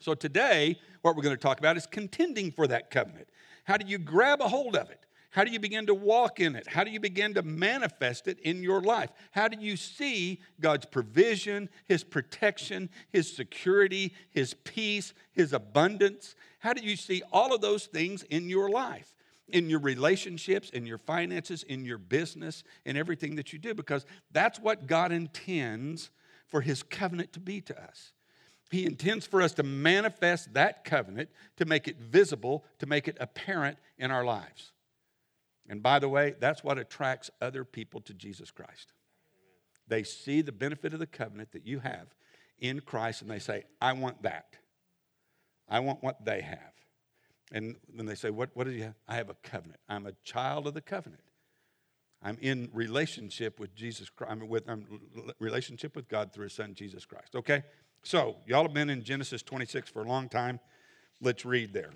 So 0.00 0.14
today, 0.14 0.76
what 1.02 1.14
we're 1.14 1.22
going 1.22 1.36
to 1.36 1.40
talk 1.40 1.58
about 1.58 1.76
is 1.76 1.86
contending 1.86 2.50
for 2.50 2.66
that 2.66 2.90
covenant. 2.90 3.28
How 3.64 3.76
do 3.76 3.86
you 3.86 3.98
grab 3.98 4.40
a 4.40 4.48
hold 4.48 4.74
of 4.74 4.90
it? 4.90 5.06
How 5.32 5.44
do 5.44 5.50
you 5.50 5.58
begin 5.58 5.86
to 5.86 5.94
walk 5.94 6.40
in 6.40 6.54
it? 6.54 6.68
How 6.68 6.84
do 6.84 6.90
you 6.90 7.00
begin 7.00 7.32
to 7.34 7.42
manifest 7.42 8.28
it 8.28 8.38
in 8.40 8.62
your 8.62 8.82
life? 8.82 9.10
How 9.30 9.48
do 9.48 9.58
you 9.58 9.78
see 9.78 10.40
God's 10.60 10.84
provision, 10.84 11.70
His 11.86 12.04
protection, 12.04 12.90
His 13.10 13.34
security, 13.34 14.12
His 14.30 14.52
peace, 14.52 15.14
His 15.32 15.54
abundance? 15.54 16.34
How 16.58 16.74
do 16.74 16.84
you 16.84 16.96
see 16.96 17.22
all 17.32 17.54
of 17.54 17.62
those 17.62 17.86
things 17.86 18.22
in 18.24 18.48
your 18.48 18.68
life? 18.68 19.08
in 19.48 19.68
your 19.68 19.80
relationships, 19.80 20.70
in 20.70 20.86
your 20.86 20.96
finances, 20.96 21.62
in 21.64 21.84
your 21.84 21.98
business, 21.98 22.64
in 22.86 22.96
everything 22.96 23.36
that 23.36 23.52
you 23.52 23.58
do, 23.58 23.74
because 23.74 24.06
that's 24.30 24.58
what 24.58 24.86
God 24.86 25.12
intends 25.12 26.10
for 26.46 26.62
His 26.62 26.82
covenant 26.82 27.34
to 27.34 27.40
be 27.40 27.60
to 27.62 27.82
us. 27.82 28.12
He 28.70 28.86
intends 28.86 29.26
for 29.26 29.42
us 29.42 29.52
to 29.54 29.62
manifest 29.62 30.54
that 30.54 30.84
covenant, 30.84 31.28
to 31.58 31.66
make 31.66 31.86
it 31.86 31.98
visible, 31.98 32.64
to 32.78 32.86
make 32.86 33.08
it 33.08 33.18
apparent 33.20 33.76
in 33.98 34.10
our 34.10 34.24
lives. 34.24 34.71
And 35.68 35.82
by 35.82 35.98
the 35.98 36.08
way, 36.08 36.34
that's 36.38 36.64
what 36.64 36.78
attracts 36.78 37.30
other 37.40 37.64
people 37.64 38.00
to 38.02 38.14
Jesus 38.14 38.50
Christ. 38.50 38.92
They 39.88 40.02
see 40.02 40.42
the 40.42 40.52
benefit 40.52 40.92
of 40.92 40.98
the 40.98 41.06
covenant 41.06 41.52
that 41.52 41.66
you 41.66 41.80
have 41.80 42.08
in 42.58 42.80
Christ 42.80 43.22
and 43.22 43.30
they 43.30 43.38
say, 43.38 43.64
I 43.80 43.92
want 43.92 44.22
that. 44.22 44.56
I 45.68 45.80
want 45.80 46.02
what 46.02 46.24
they 46.24 46.40
have. 46.40 46.72
And 47.52 47.76
then 47.94 48.06
they 48.06 48.14
say, 48.14 48.30
What, 48.30 48.50
what 48.54 48.66
do 48.66 48.72
you 48.72 48.84
have? 48.84 48.94
I 49.06 49.16
have 49.16 49.30
a 49.30 49.36
covenant. 49.42 49.80
I'm 49.88 50.06
a 50.06 50.12
child 50.24 50.66
of 50.66 50.74
the 50.74 50.80
covenant. 50.80 51.22
I'm 52.22 52.38
in 52.40 52.70
relationship 52.72 53.58
with 53.58 53.74
Jesus 53.74 54.08
Christ. 54.08 54.32
I'm 54.32 54.48
with 54.48 54.68
I'm 54.68 54.86
relationship 55.38 55.96
with 55.96 56.08
God 56.08 56.32
through 56.32 56.44
His 56.44 56.54
Son 56.54 56.74
Jesus 56.74 57.04
Christ. 57.04 57.34
Okay, 57.34 57.64
so 58.02 58.36
y'all 58.46 58.62
have 58.62 58.74
been 58.74 58.90
in 58.90 59.02
Genesis 59.02 59.42
26 59.42 59.90
for 59.90 60.02
a 60.02 60.08
long 60.08 60.28
time. 60.28 60.60
Let's 61.20 61.44
read 61.44 61.72
there. 61.72 61.90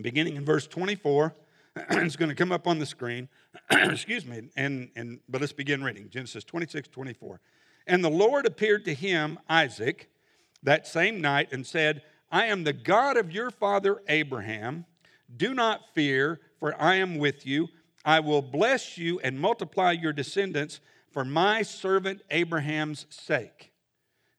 Beginning 0.00 0.36
in 0.36 0.44
verse 0.44 0.66
24, 0.66 1.34
it's 1.90 2.16
going 2.16 2.28
to 2.28 2.34
come 2.34 2.52
up 2.52 2.66
on 2.66 2.78
the 2.78 2.86
screen. 2.86 3.28
Excuse 3.70 4.24
me. 4.24 4.48
And, 4.56 4.90
and, 4.94 5.20
but 5.28 5.40
let's 5.40 5.52
begin 5.52 5.82
reading 5.82 6.08
Genesis 6.08 6.44
26, 6.44 6.88
24. 6.88 7.40
And 7.86 8.04
the 8.04 8.10
Lord 8.10 8.46
appeared 8.46 8.84
to 8.86 8.94
him, 8.94 9.38
Isaac, 9.48 10.10
that 10.62 10.86
same 10.86 11.20
night 11.20 11.48
and 11.52 11.66
said, 11.66 12.02
I 12.30 12.46
am 12.46 12.64
the 12.64 12.72
God 12.72 13.16
of 13.16 13.32
your 13.32 13.50
father 13.50 14.02
Abraham. 14.08 14.86
Do 15.36 15.54
not 15.54 15.94
fear, 15.94 16.40
for 16.58 16.80
I 16.80 16.96
am 16.96 17.18
with 17.18 17.46
you. 17.46 17.68
I 18.04 18.20
will 18.20 18.42
bless 18.42 18.96
you 18.98 19.18
and 19.20 19.38
multiply 19.38 19.92
your 19.92 20.12
descendants 20.12 20.80
for 21.10 21.24
my 21.24 21.62
servant 21.62 22.22
Abraham's 22.30 23.06
sake. 23.08 23.72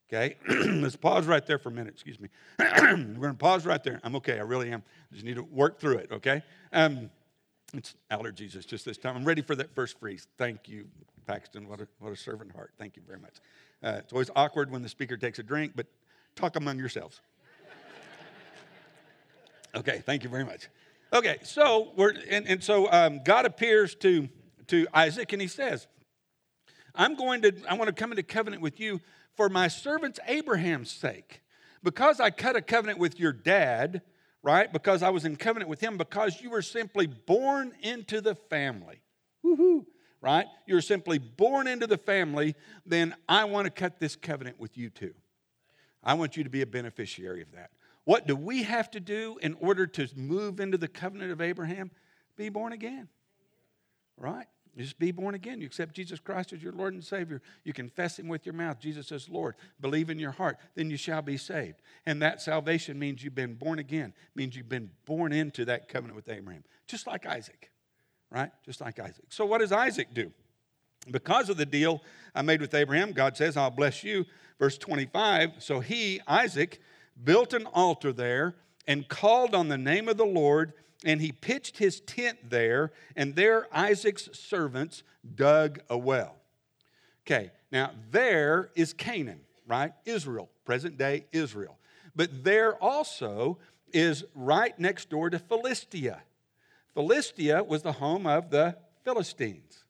Okay, 0.07 0.37
let's 0.47 0.95
pause 0.95 1.25
right 1.25 1.45
there 1.45 1.57
for 1.57 1.69
a 1.69 1.71
minute. 1.71 1.93
Excuse 1.93 2.19
me. 2.19 2.29
We're 2.59 2.95
going 2.95 3.17
to 3.17 3.33
pause 3.33 3.65
right 3.65 3.83
there. 3.83 3.99
I'm 4.03 4.15
okay. 4.17 4.37
I 4.37 4.43
really 4.43 4.71
am. 4.71 4.83
I 5.11 5.15
just 5.15 5.25
need 5.25 5.37
to 5.37 5.43
work 5.43 5.79
through 5.79 5.97
it. 5.97 6.11
Okay. 6.11 6.43
Um, 6.71 7.09
it's 7.73 7.95
allergies. 8.11 8.55
It's 8.55 8.65
just 8.65 8.85
this 8.85 8.97
time. 8.97 9.15
I'm 9.15 9.25
ready 9.25 9.41
for 9.41 9.55
that 9.55 9.73
first 9.73 9.99
freeze. 9.99 10.27
Thank 10.37 10.69
you, 10.69 10.85
Paxton. 11.25 11.67
What 11.67 11.81
a, 11.81 11.87
what 11.99 12.11
a 12.13 12.15
servant 12.15 12.53
heart. 12.53 12.71
Thank 12.77 12.95
you 12.95 13.01
very 13.05 13.19
much. 13.19 13.33
Uh, 13.83 13.97
it's 13.99 14.13
always 14.13 14.29
awkward 14.35 14.71
when 14.71 14.81
the 14.81 14.89
speaker 14.89 15.17
takes 15.17 15.39
a 15.39 15.43
drink, 15.43 15.73
but 15.75 15.87
talk 16.35 16.55
among 16.55 16.79
yourselves. 16.79 17.21
okay, 19.75 20.01
thank 20.05 20.23
you 20.23 20.29
very 20.29 20.45
much. 20.45 20.69
Okay, 21.13 21.37
so 21.43 21.91
we're 21.95 22.13
and, 22.29 22.47
and 22.47 22.63
so 22.63 22.91
um, 22.91 23.21
God 23.23 23.45
appears 23.45 23.95
to 23.95 24.27
to 24.67 24.87
Isaac 24.93 25.33
and 25.33 25.41
he 25.41 25.47
says, 25.47 25.87
"I'm 26.93 27.15
going 27.15 27.41
to 27.43 27.53
I 27.69 27.75
want 27.75 27.87
to 27.87 27.93
come 27.93 28.11
into 28.11 28.23
covenant 28.23 28.61
with 28.61 28.79
you 28.79 29.01
for 29.35 29.49
my 29.49 29.67
servant's 29.67 30.19
Abraham's 30.27 30.91
sake, 30.91 31.41
because 31.83 32.19
I 32.19 32.31
cut 32.31 32.55
a 32.55 32.61
covenant 32.61 32.99
with 32.99 33.19
your 33.19 33.33
dad." 33.33 34.01
Right? 34.45 34.71
Because 34.71 35.01
I 35.01 35.09
was 35.09 35.25
in 35.25 35.35
covenant 35.37 35.69
with 35.69 35.81
him, 35.81 35.97
because 35.97 36.39
you 36.39 36.51
were 36.51 36.61
simply 36.61 37.07
born 37.07 37.73
into 37.81 38.21
the 38.21 38.35
family. 38.35 39.01
Woohoo, 39.43 39.85
right? 40.21 40.45
You're 40.67 40.81
simply 40.81 41.17
born 41.17 41.65
into 41.67 41.87
the 41.87 41.97
family, 41.97 42.55
then 42.85 43.15
I 43.27 43.45
want 43.45 43.65
to 43.65 43.71
cut 43.71 43.99
this 43.99 44.15
covenant 44.15 44.59
with 44.59 44.77
you 44.77 44.91
too. 44.91 45.15
I 46.03 46.13
want 46.13 46.37
you 46.37 46.43
to 46.43 46.49
be 46.51 46.61
a 46.61 46.67
beneficiary 46.67 47.41
of 47.41 47.51
that. 47.53 47.71
What 48.03 48.27
do 48.27 48.35
we 48.35 48.61
have 48.61 48.91
to 48.91 48.99
do 48.99 49.39
in 49.41 49.55
order 49.59 49.87
to 49.87 50.07
move 50.15 50.59
into 50.59 50.77
the 50.77 50.87
covenant 50.87 51.31
of 51.31 51.41
Abraham? 51.41 51.89
Be 52.37 52.49
born 52.49 52.71
again. 52.71 53.09
right? 54.15 54.45
You 54.75 54.83
just 54.83 54.99
be 54.99 55.11
born 55.11 55.35
again. 55.35 55.61
You 55.61 55.67
accept 55.67 55.95
Jesus 55.95 56.19
Christ 56.19 56.51
as 56.51 56.61
your 56.61 56.73
Lord 56.73 56.93
and 56.93 57.03
Savior. 57.03 57.41
You 57.63 57.71
confess 57.71 58.19
Him 58.19 58.27
with 58.27 58.45
your 58.45 58.53
mouth. 58.53 58.79
Jesus 58.79 59.07
says, 59.07 59.29
Lord. 59.29 59.55
Believe 59.79 60.09
in 60.09 60.19
your 60.19 60.31
heart. 60.31 60.57
Then 60.75 60.89
you 60.89 60.97
shall 60.97 61.21
be 61.21 61.37
saved. 61.37 61.81
And 62.05 62.21
that 62.21 62.41
salvation 62.41 62.99
means 62.99 63.23
you've 63.23 63.35
been 63.35 63.55
born 63.55 63.79
again, 63.79 64.13
means 64.35 64.55
you've 64.55 64.69
been 64.69 64.91
born 65.05 65.31
into 65.31 65.65
that 65.65 65.87
covenant 65.87 66.15
with 66.15 66.29
Abraham, 66.29 66.63
just 66.87 67.07
like 67.07 67.25
Isaac, 67.25 67.71
right? 68.29 68.51
Just 68.65 68.81
like 68.81 68.99
Isaac. 68.99 69.25
So, 69.29 69.45
what 69.45 69.59
does 69.59 69.71
Isaac 69.71 70.13
do? 70.13 70.31
Because 71.09 71.49
of 71.49 71.57
the 71.57 71.65
deal 71.65 72.01
I 72.33 72.41
made 72.41 72.61
with 72.61 72.73
Abraham, 72.73 73.11
God 73.11 73.37
says, 73.37 73.55
I'll 73.57 73.71
bless 73.71 74.03
you. 74.03 74.25
Verse 74.59 74.77
25. 74.77 75.55
So 75.59 75.79
he, 75.79 76.21
Isaac, 76.27 76.81
built 77.23 77.53
an 77.53 77.65
altar 77.67 78.11
there 78.13 78.55
and 78.87 79.07
called 79.07 79.55
on 79.55 79.67
the 79.67 79.77
name 79.77 80.07
of 80.07 80.17
the 80.17 80.25
Lord 80.25 80.73
and 81.05 81.21
he 81.21 81.31
pitched 81.31 81.77
his 81.77 81.99
tent 82.01 82.49
there, 82.49 82.91
and 83.15 83.35
there 83.35 83.67
Isaac's 83.71 84.29
servants 84.33 85.03
dug 85.35 85.79
a 85.89 85.97
well. 85.97 86.35
Okay, 87.25 87.51
now 87.71 87.91
there 88.11 88.71
is 88.75 88.91
Canaan, 88.91 89.41
right? 89.67 89.93
Israel, 90.05 90.49
present 90.65 90.97
day 90.97 91.25
Israel. 91.31 91.77
But 92.15 92.43
there 92.43 92.75
also 92.81 93.59
is 93.93 94.23
right 94.33 94.77
next 94.79 95.09
door 95.09 95.29
to 95.29 95.37
Philistia. 95.37 96.23
Philistia 96.93 97.63
was 97.63 97.83
the 97.83 97.93
home 97.93 98.25
of 98.25 98.49
the 98.49 98.75
Philistines. 99.03 99.83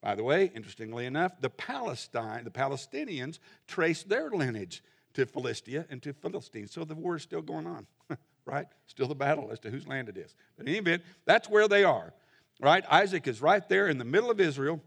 By 0.00 0.14
the 0.14 0.24
way, 0.24 0.50
interestingly 0.54 1.04
enough, 1.04 1.32
the 1.40 1.50
Palestine, 1.50 2.44
the 2.44 2.50
Palestinians 2.50 3.38
traced 3.66 4.08
their 4.08 4.30
lineage 4.30 4.82
to 5.14 5.26
Philistia 5.26 5.86
and 5.90 6.02
to 6.02 6.12
Philistines. 6.12 6.72
So 6.72 6.84
the 6.84 6.94
war 6.94 7.16
is 7.16 7.22
still 7.22 7.42
going 7.42 7.66
on 7.66 7.86
right? 8.44 8.66
Still 8.86 9.08
the 9.08 9.14
battle 9.14 9.50
as 9.52 9.58
to 9.60 9.70
whose 9.70 9.86
land 9.86 10.08
it 10.08 10.16
is. 10.16 10.34
But 10.56 10.66
in 10.66 10.70
any 10.70 10.78
event, 10.78 11.02
that's 11.24 11.48
where 11.48 11.68
they 11.68 11.84
are, 11.84 12.12
right? 12.60 12.84
Isaac 12.90 13.26
is 13.26 13.40
right 13.40 13.66
there 13.68 13.88
in 13.88 13.98
the 13.98 14.04
middle 14.04 14.30
of 14.30 14.40
Israel, 14.40 14.80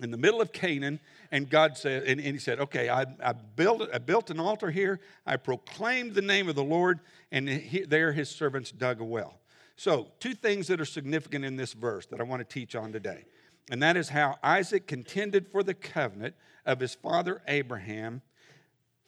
in 0.00 0.10
the 0.10 0.16
middle 0.16 0.40
of 0.40 0.52
Canaan, 0.52 1.00
and 1.30 1.50
God 1.50 1.76
said, 1.76 2.04
and, 2.04 2.20
and 2.20 2.32
he 2.32 2.38
said, 2.38 2.60
okay, 2.60 2.88
I, 2.88 3.06
I, 3.22 3.32
built, 3.32 3.88
I 3.92 3.98
built 3.98 4.30
an 4.30 4.40
altar 4.40 4.70
here, 4.70 5.00
I 5.26 5.36
proclaimed 5.36 6.14
the 6.14 6.22
name 6.22 6.48
of 6.48 6.54
the 6.54 6.64
Lord, 6.64 7.00
and 7.32 7.48
he, 7.48 7.82
there 7.82 8.12
his 8.12 8.30
servants 8.30 8.70
dug 8.70 9.00
a 9.00 9.04
well. 9.04 9.38
So, 9.76 10.08
two 10.18 10.34
things 10.34 10.66
that 10.68 10.80
are 10.80 10.84
significant 10.84 11.44
in 11.44 11.56
this 11.56 11.72
verse 11.72 12.06
that 12.06 12.20
I 12.20 12.24
want 12.24 12.40
to 12.40 12.44
teach 12.44 12.74
on 12.74 12.92
today. 12.92 13.26
And 13.70 13.82
that 13.82 13.96
is 13.96 14.08
how 14.08 14.36
Isaac 14.42 14.86
contended 14.86 15.46
for 15.46 15.62
the 15.62 15.74
covenant 15.74 16.34
of 16.64 16.80
his 16.80 16.94
father 16.94 17.42
Abraham, 17.46 18.22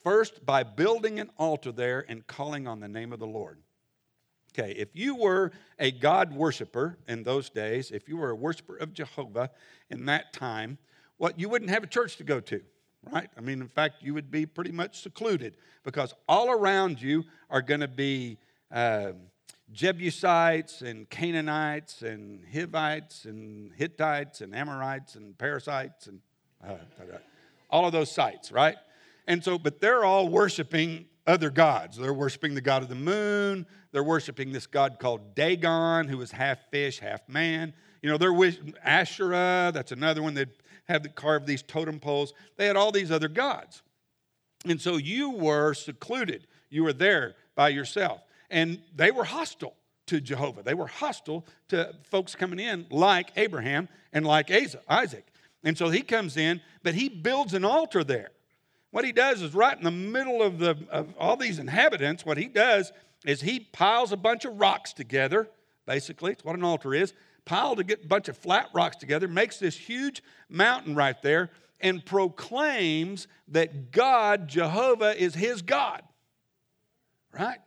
first 0.03 0.45
by 0.45 0.63
building 0.63 1.19
an 1.19 1.29
altar 1.37 1.71
there 1.71 2.05
and 2.07 2.25
calling 2.27 2.67
on 2.67 2.79
the 2.79 2.87
name 2.87 3.11
of 3.11 3.19
the 3.19 3.27
Lord. 3.27 3.59
Okay, 4.53 4.73
if 4.73 4.89
you 4.93 5.15
were 5.15 5.51
a 5.79 5.91
God 5.91 6.33
worshiper 6.33 6.97
in 7.07 7.23
those 7.23 7.49
days, 7.49 7.89
if 7.91 8.09
you 8.09 8.17
were 8.17 8.31
a 8.31 8.35
worshiper 8.35 8.75
of 8.75 8.93
Jehovah 8.93 9.49
in 9.89 10.05
that 10.05 10.33
time, 10.33 10.77
what 11.17 11.39
you 11.39 11.47
wouldn't 11.47 11.71
have 11.71 11.83
a 11.83 11.87
church 11.87 12.17
to 12.17 12.25
go 12.25 12.41
to, 12.41 12.61
right? 13.11 13.29
I 13.37 13.41
mean, 13.41 13.61
in 13.61 13.69
fact, 13.69 14.01
you 14.01 14.13
would 14.13 14.29
be 14.29 14.45
pretty 14.45 14.71
much 14.73 15.01
secluded 15.01 15.55
because 15.83 16.13
all 16.27 16.51
around 16.51 17.01
you 17.01 17.23
are 17.49 17.61
going 17.61 17.79
to 17.79 17.87
be 17.87 18.39
uh, 18.71 19.13
Jebusites 19.71 20.81
and 20.81 21.09
Canaanites 21.09 22.01
and 22.01 22.43
Hivites 22.51 23.23
and 23.25 23.71
Hittites 23.73 24.41
and 24.41 24.53
Amorites 24.53 25.15
and 25.15 25.37
Parasites 25.37 26.07
and 26.07 26.19
uh, 26.61 26.73
all 27.69 27.85
of 27.85 27.93
those 27.93 28.11
sites, 28.11 28.51
right? 28.51 28.75
And 29.27 29.41
so, 29.43 29.57
but 29.57 29.79
they're 29.79 30.03
all 30.03 30.27
worshiping 30.27 31.05
other 31.27 31.49
gods. 31.49 31.97
They're 31.97 32.13
worshiping 32.13 32.55
the 32.55 32.61
god 32.61 32.83
of 32.83 32.89
the 32.89 32.95
moon. 32.95 33.65
They're 33.91 34.03
worshiping 34.03 34.51
this 34.51 34.67
god 34.67 34.97
called 34.99 35.35
Dagon, 35.35 36.07
who 36.07 36.21
is 36.21 36.31
half 36.31 36.59
fish, 36.69 36.99
half 36.99 37.27
man. 37.27 37.73
You 38.01 38.09
know, 38.09 38.17
they're 38.17 38.33
with 38.33 38.57
Asherah, 38.83 39.71
that's 39.73 39.91
another 39.91 40.23
one 40.23 40.33
that 40.35 40.49
had 40.87 41.15
carved 41.15 41.45
these 41.45 41.61
totem 41.61 41.99
poles. 41.99 42.33
They 42.57 42.65
had 42.65 42.75
all 42.75 42.91
these 42.91 43.11
other 43.11 43.27
gods. 43.27 43.83
And 44.65 44.79
so 44.79 44.97
you 44.97 45.31
were 45.31 45.73
secluded. 45.73 46.47
You 46.69 46.83
were 46.83 46.93
there 46.93 47.35
by 47.55 47.69
yourself. 47.69 48.21
And 48.49 48.81
they 48.95 49.11
were 49.11 49.23
hostile 49.23 49.75
to 50.07 50.19
Jehovah. 50.19 50.63
They 50.63 50.73
were 50.73 50.87
hostile 50.87 51.45
to 51.69 51.93
folks 52.03 52.35
coming 52.35 52.59
in 52.59 52.85
like 52.89 53.31
Abraham 53.35 53.87
and 54.11 54.25
like 54.25 54.51
Isaac. 54.51 55.27
And 55.63 55.77
so 55.77 55.89
he 55.89 56.01
comes 56.01 56.37
in, 56.37 56.59
but 56.83 56.95
he 56.95 57.07
builds 57.07 57.53
an 57.53 57.63
altar 57.63 58.03
there. 58.03 58.31
What 58.91 59.05
he 59.05 59.11
does 59.11 59.41
is 59.41 59.53
right 59.53 59.77
in 59.77 59.83
the 59.83 59.91
middle 59.91 60.41
of, 60.41 60.59
the, 60.59 60.77
of 60.89 61.13
all 61.17 61.37
these 61.37 61.59
inhabitants, 61.59 62.25
what 62.25 62.37
he 62.37 62.47
does 62.47 62.91
is 63.25 63.41
he 63.41 63.59
piles 63.59 64.11
a 64.11 64.17
bunch 64.17 64.45
of 64.45 64.59
rocks 64.59 64.93
together, 64.93 65.49
basically, 65.85 66.33
it's 66.33 66.43
what 66.43 66.55
an 66.55 66.63
altar 66.63 66.93
is, 66.93 67.13
piled 67.45 67.79
a 67.79 67.97
bunch 68.07 68.27
of 68.27 68.37
flat 68.37 68.69
rocks 68.73 68.97
together, 68.97 69.27
makes 69.27 69.57
this 69.57 69.77
huge 69.77 70.21
mountain 70.49 70.95
right 70.95 71.21
there, 71.21 71.49
and 71.79 72.05
proclaims 72.05 73.27
that 73.47 73.91
God, 73.91 74.47
Jehovah, 74.47 75.19
is 75.21 75.35
his 75.35 75.61
God. 75.61 76.03
Right? 77.33 77.59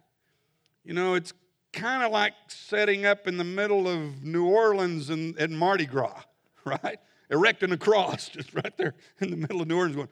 You 0.84 0.94
know, 0.94 1.14
it's 1.14 1.32
kind 1.72 2.02
of 2.02 2.12
like 2.12 2.34
setting 2.48 3.06
up 3.06 3.26
in 3.26 3.36
the 3.36 3.44
middle 3.44 3.88
of 3.88 4.22
New 4.22 4.46
Orleans 4.46 5.10
and, 5.10 5.36
and 5.38 5.58
Mardi 5.58 5.86
Gras, 5.86 6.22
right? 6.64 6.98
Erecting 7.30 7.72
a 7.72 7.76
cross 7.76 8.28
just 8.32 8.54
right 8.54 8.76
there 8.76 8.94
in 9.20 9.30
the 9.30 9.36
middle 9.36 9.62
of 9.62 9.68
New 9.68 9.76
Orleans 9.76 9.96
going, 9.96 10.08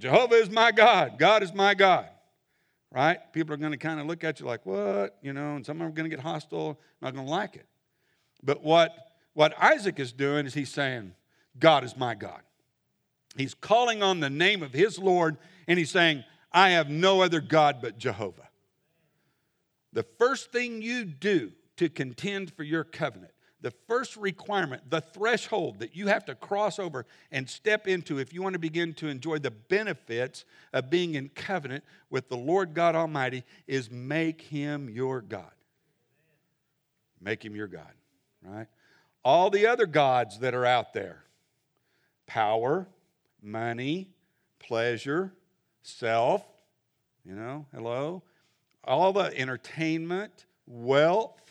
Jehovah 0.00 0.36
is 0.36 0.50
my 0.50 0.72
God. 0.72 1.18
God 1.18 1.42
is 1.42 1.52
my 1.52 1.74
God. 1.74 2.08
Right? 2.90 3.18
People 3.32 3.54
are 3.54 3.58
going 3.58 3.70
to 3.72 3.78
kind 3.78 4.00
of 4.00 4.06
look 4.06 4.24
at 4.24 4.40
you 4.40 4.46
like, 4.46 4.66
what? 4.66 5.16
You 5.22 5.32
know, 5.32 5.56
and 5.56 5.64
some 5.64 5.80
are 5.80 5.90
going 5.90 6.10
to 6.10 6.16
get 6.16 6.24
hostile, 6.24 6.80
not 7.00 7.14
going 7.14 7.26
to 7.26 7.30
like 7.30 7.54
it. 7.54 7.66
But 8.42 8.64
what, 8.64 8.92
what 9.34 9.54
Isaac 9.62 10.00
is 10.00 10.12
doing 10.12 10.46
is 10.46 10.54
he's 10.54 10.72
saying, 10.72 11.12
God 11.58 11.84
is 11.84 11.96
my 11.96 12.14
God. 12.14 12.40
He's 13.36 13.54
calling 13.54 14.02
on 14.02 14.18
the 14.18 14.30
name 14.30 14.62
of 14.62 14.72
his 14.72 14.98
Lord, 14.98 15.36
and 15.68 15.78
he's 15.78 15.90
saying, 15.90 16.24
I 16.50 16.70
have 16.70 16.88
no 16.88 17.22
other 17.22 17.40
God 17.40 17.76
but 17.80 17.96
Jehovah. 17.96 18.48
The 19.92 20.02
first 20.18 20.50
thing 20.50 20.82
you 20.82 21.04
do 21.04 21.52
to 21.76 21.88
contend 21.88 22.52
for 22.54 22.64
your 22.64 22.84
covenant 22.84 23.32
the 23.62 23.70
first 23.70 24.16
requirement, 24.16 24.82
the 24.88 25.00
threshold 25.00 25.80
that 25.80 25.94
you 25.94 26.06
have 26.06 26.24
to 26.26 26.34
cross 26.34 26.78
over 26.78 27.06
and 27.30 27.48
step 27.48 27.86
into 27.86 28.18
if 28.18 28.32
you 28.32 28.42
want 28.42 28.54
to 28.54 28.58
begin 28.58 28.94
to 28.94 29.08
enjoy 29.08 29.38
the 29.38 29.50
benefits 29.50 30.44
of 30.72 30.90
being 30.90 31.14
in 31.14 31.28
covenant 31.30 31.84
with 32.08 32.28
the 32.28 32.36
Lord 32.36 32.74
God 32.74 32.94
Almighty 32.94 33.44
is 33.66 33.90
make 33.90 34.40
him 34.42 34.88
your 34.88 35.20
God. 35.20 35.50
Make 37.20 37.44
him 37.44 37.54
your 37.54 37.66
God, 37.66 37.92
right? 38.42 38.66
All 39.24 39.50
the 39.50 39.66
other 39.66 39.86
gods 39.86 40.38
that 40.38 40.54
are 40.54 40.64
out 40.64 40.94
there 40.94 41.24
power, 42.26 42.88
money, 43.42 44.08
pleasure, 44.58 45.32
self, 45.82 46.44
you 47.24 47.34
know, 47.34 47.66
hello, 47.74 48.22
all 48.84 49.12
the 49.12 49.36
entertainment, 49.36 50.46
wealth, 50.66 51.49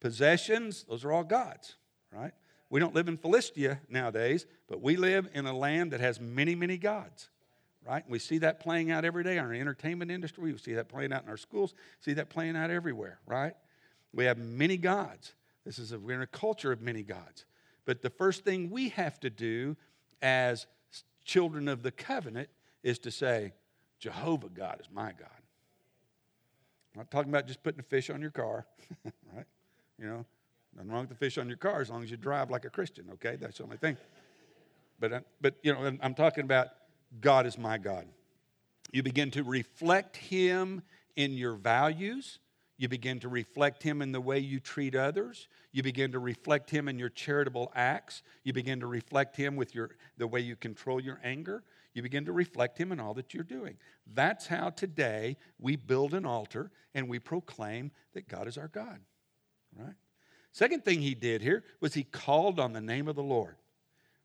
Possessions, 0.00 0.84
those 0.88 1.04
are 1.04 1.12
all 1.12 1.24
God's, 1.24 1.76
right? 2.12 2.32
We 2.68 2.80
don't 2.80 2.94
live 2.94 3.08
in 3.08 3.16
Philistia 3.16 3.80
nowadays, 3.88 4.46
but 4.68 4.80
we 4.82 4.96
live 4.96 5.28
in 5.34 5.46
a 5.46 5.56
land 5.56 5.92
that 5.92 6.00
has 6.00 6.20
many, 6.20 6.54
many 6.54 6.76
gods, 6.76 7.30
right? 7.86 8.04
We 8.08 8.18
see 8.18 8.38
that 8.38 8.60
playing 8.60 8.90
out 8.90 9.04
every 9.04 9.22
day 9.24 9.38
in 9.38 9.44
our 9.44 9.52
entertainment 9.52 10.10
industry. 10.10 10.52
We 10.52 10.58
see 10.58 10.74
that 10.74 10.88
playing 10.88 11.12
out 11.12 11.22
in 11.22 11.28
our 11.28 11.36
schools, 11.36 11.74
see 12.00 12.14
that 12.14 12.28
playing 12.28 12.56
out 12.56 12.70
everywhere, 12.70 13.20
right? 13.26 13.54
We 14.12 14.24
have 14.24 14.38
many 14.38 14.76
gods. 14.76 15.34
This 15.64 15.78
is 15.78 15.92
a, 15.92 15.98
we're 15.98 16.16
in 16.16 16.22
a 16.22 16.26
culture 16.26 16.72
of 16.72 16.80
many 16.80 17.02
gods. 17.02 17.44
But 17.84 18.02
the 18.02 18.10
first 18.10 18.44
thing 18.44 18.70
we 18.70 18.88
have 18.90 19.20
to 19.20 19.30
do 19.30 19.76
as 20.20 20.66
children 21.24 21.68
of 21.68 21.82
the 21.82 21.92
covenant 21.92 22.48
is 22.82 22.98
to 23.00 23.10
say, 23.10 23.52
Jehovah 23.98 24.48
God 24.48 24.80
is 24.80 24.88
my 24.92 25.12
God. 25.12 25.28
I'm 26.94 27.00
not 27.00 27.10
talking 27.10 27.30
about 27.30 27.46
just 27.46 27.62
putting 27.62 27.80
a 27.80 27.84
fish 27.84 28.10
on 28.10 28.20
your 28.20 28.30
car, 28.30 28.66
right? 29.04 29.46
You 29.98 30.06
know, 30.06 30.26
nothing 30.74 30.90
wrong 30.90 31.00
with 31.02 31.10
the 31.10 31.14
fish 31.14 31.38
on 31.38 31.48
your 31.48 31.56
car 31.56 31.80
as 31.80 31.90
long 31.90 32.02
as 32.02 32.10
you 32.10 32.16
drive 32.16 32.50
like 32.50 32.64
a 32.64 32.70
Christian, 32.70 33.08
okay? 33.14 33.36
That's 33.36 33.58
the 33.58 33.64
only 33.64 33.78
thing. 33.78 33.96
But, 34.98 35.12
uh, 35.12 35.20
but 35.40 35.54
you 35.62 35.72
know, 35.72 35.96
I'm 36.00 36.14
talking 36.14 36.44
about 36.44 36.68
God 37.20 37.46
is 37.46 37.58
my 37.58 37.78
God. 37.78 38.06
You 38.92 39.02
begin 39.02 39.30
to 39.32 39.42
reflect 39.42 40.16
Him 40.16 40.82
in 41.16 41.32
your 41.32 41.54
values. 41.54 42.38
You 42.78 42.88
begin 42.88 43.20
to 43.20 43.28
reflect 43.28 43.82
Him 43.82 44.02
in 44.02 44.12
the 44.12 44.20
way 44.20 44.38
you 44.38 44.60
treat 44.60 44.94
others. 44.94 45.48
You 45.72 45.82
begin 45.82 46.12
to 46.12 46.18
reflect 46.18 46.70
Him 46.70 46.88
in 46.88 46.98
your 46.98 47.08
charitable 47.08 47.72
acts. 47.74 48.22
You 48.44 48.52
begin 48.52 48.80
to 48.80 48.86
reflect 48.86 49.36
Him 49.36 49.56
with 49.56 49.74
your, 49.74 49.90
the 50.18 50.26
way 50.26 50.40
you 50.40 50.56
control 50.56 51.00
your 51.00 51.20
anger. 51.24 51.62
You 51.94 52.02
begin 52.02 52.26
to 52.26 52.32
reflect 52.32 52.78
Him 52.78 52.92
in 52.92 53.00
all 53.00 53.14
that 53.14 53.32
you're 53.32 53.44
doing. 53.44 53.76
That's 54.14 54.46
how 54.46 54.70
today 54.70 55.38
we 55.58 55.76
build 55.76 56.12
an 56.12 56.26
altar 56.26 56.70
and 56.94 57.08
we 57.08 57.18
proclaim 57.18 57.90
that 58.12 58.28
God 58.28 58.46
is 58.46 58.58
our 58.58 58.68
God 58.68 59.00
right? 59.78 59.94
Second 60.52 60.84
thing 60.84 61.02
he 61.02 61.14
did 61.14 61.42
here 61.42 61.64
was 61.80 61.94
he 61.94 62.02
called 62.02 62.58
on 62.58 62.72
the 62.72 62.80
name 62.80 63.08
of 63.08 63.16
the 63.16 63.22
Lord, 63.22 63.56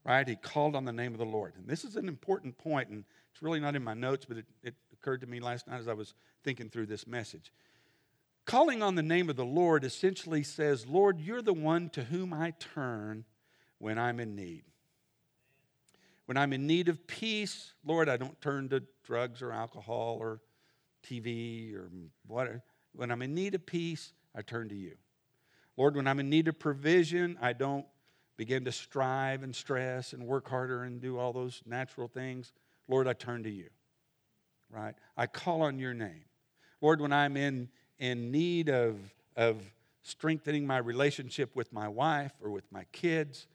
right? 0.05 0.27
He 0.27 0.35
called 0.35 0.75
on 0.75 0.85
the 0.85 0.93
name 0.93 1.11
of 1.11 1.19
the 1.19 1.25
Lord. 1.25 1.53
And 1.57 1.67
this 1.67 1.83
is 1.83 1.95
an 1.97 2.07
important 2.07 2.57
point, 2.57 2.89
and 2.89 3.03
it's 3.33 3.41
really 3.41 3.59
not 3.59 3.75
in 3.75 3.83
my 3.83 3.93
notes, 3.93 4.25
but 4.25 4.37
it, 4.37 4.45
it 4.63 4.75
occurred 4.93 5.21
to 5.21 5.27
me 5.27 5.39
last 5.39 5.67
night 5.67 5.79
as 5.79 5.87
I 5.87 5.93
was 5.93 6.13
thinking 6.43 6.69
through 6.69 6.85
this 6.85 7.05
message. 7.05 7.51
Calling 8.45 8.81
on 8.81 8.95
the 8.95 9.03
name 9.03 9.29
of 9.29 9.35
the 9.35 9.45
Lord 9.45 9.83
essentially 9.83 10.43
says, 10.43 10.87
Lord, 10.87 11.19
you're 11.19 11.41
the 11.41 11.53
one 11.53 11.89
to 11.89 12.03
whom 12.03 12.33
I 12.33 12.51
turn 12.51 13.25
when 13.77 13.99
I'm 13.99 14.19
in 14.19 14.35
need. 14.35 14.63
When 16.25 16.37
I'm 16.37 16.53
in 16.53 16.65
need 16.65 16.87
of 16.87 17.05
peace, 17.07 17.73
Lord, 17.83 18.07
I 18.07 18.17
don't 18.17 18.39
turn 18.41 18.69
to 18.69 18.83
drugs 19.03 19.41
or 19.41 19.51
alcohol 19.51 20.17
or 20.19 20.39
TV 21.05 21.75
or 21.75 21.89
whatever. 22.25 22.63
When 22.93 23.11
I'm 23.11 23.21
in 23.21 23.33
need 23.33 23.55
of 23.55 23.65
peace, 23.65 24.13
I 24.35 24.41
turn 24.41 24.69
to 24.69 24.75
you. 24.75 24.95
Lord, 25.81 25.95
when 25.95 26.05
I'm 26.05 26.19
in 26.19 26.29
need 26.29 26.47
of 26.47 26.59
provision, 26.59 27.39
I 27.41 27.53
don't 27.53 27.87
begin 28.37 28.65
to 28.65 28.71
strive 28.71 29.41
and 29.41 29.55
stress 29.55 30.13
and 30.13 30.27
work 30.27 30.47
harder 30.47 30.83
and 30.83 31.01
do 31.01 31.17
all 31.17 31.33
those 31.33 31.63
natural 31.65 32.07
things. 32.07 32.53
Lord, 32.87 33.07
I 33.07 33.13
turn 33.13 33.41
to 33.41 33.49
you. 33.49 33.67
Right? 34.69 34.93
I 35.17 35.25
call 35.25 35.63
on 35.63 35.79
your 35.79 35.95
name. 35.95 36.25
Lord, 36.81 37.01
when 37.01 37.11
I'm 37.11 37.35
in, 37.35 37.67
in 37.97 38.29
need 38.29 38.69
of, 38.69 38.99
of 39.35 39.63
strengthening 40.03 40.67
my 40.67 40.77
relationship 40.77 41.55
with 41.55 41.73
my 41.73 41.87
wife 41.87 42.33
or 42.43 42.51
with 42.51 42.71
my 42.71 42.83
kids, 42.91 43.47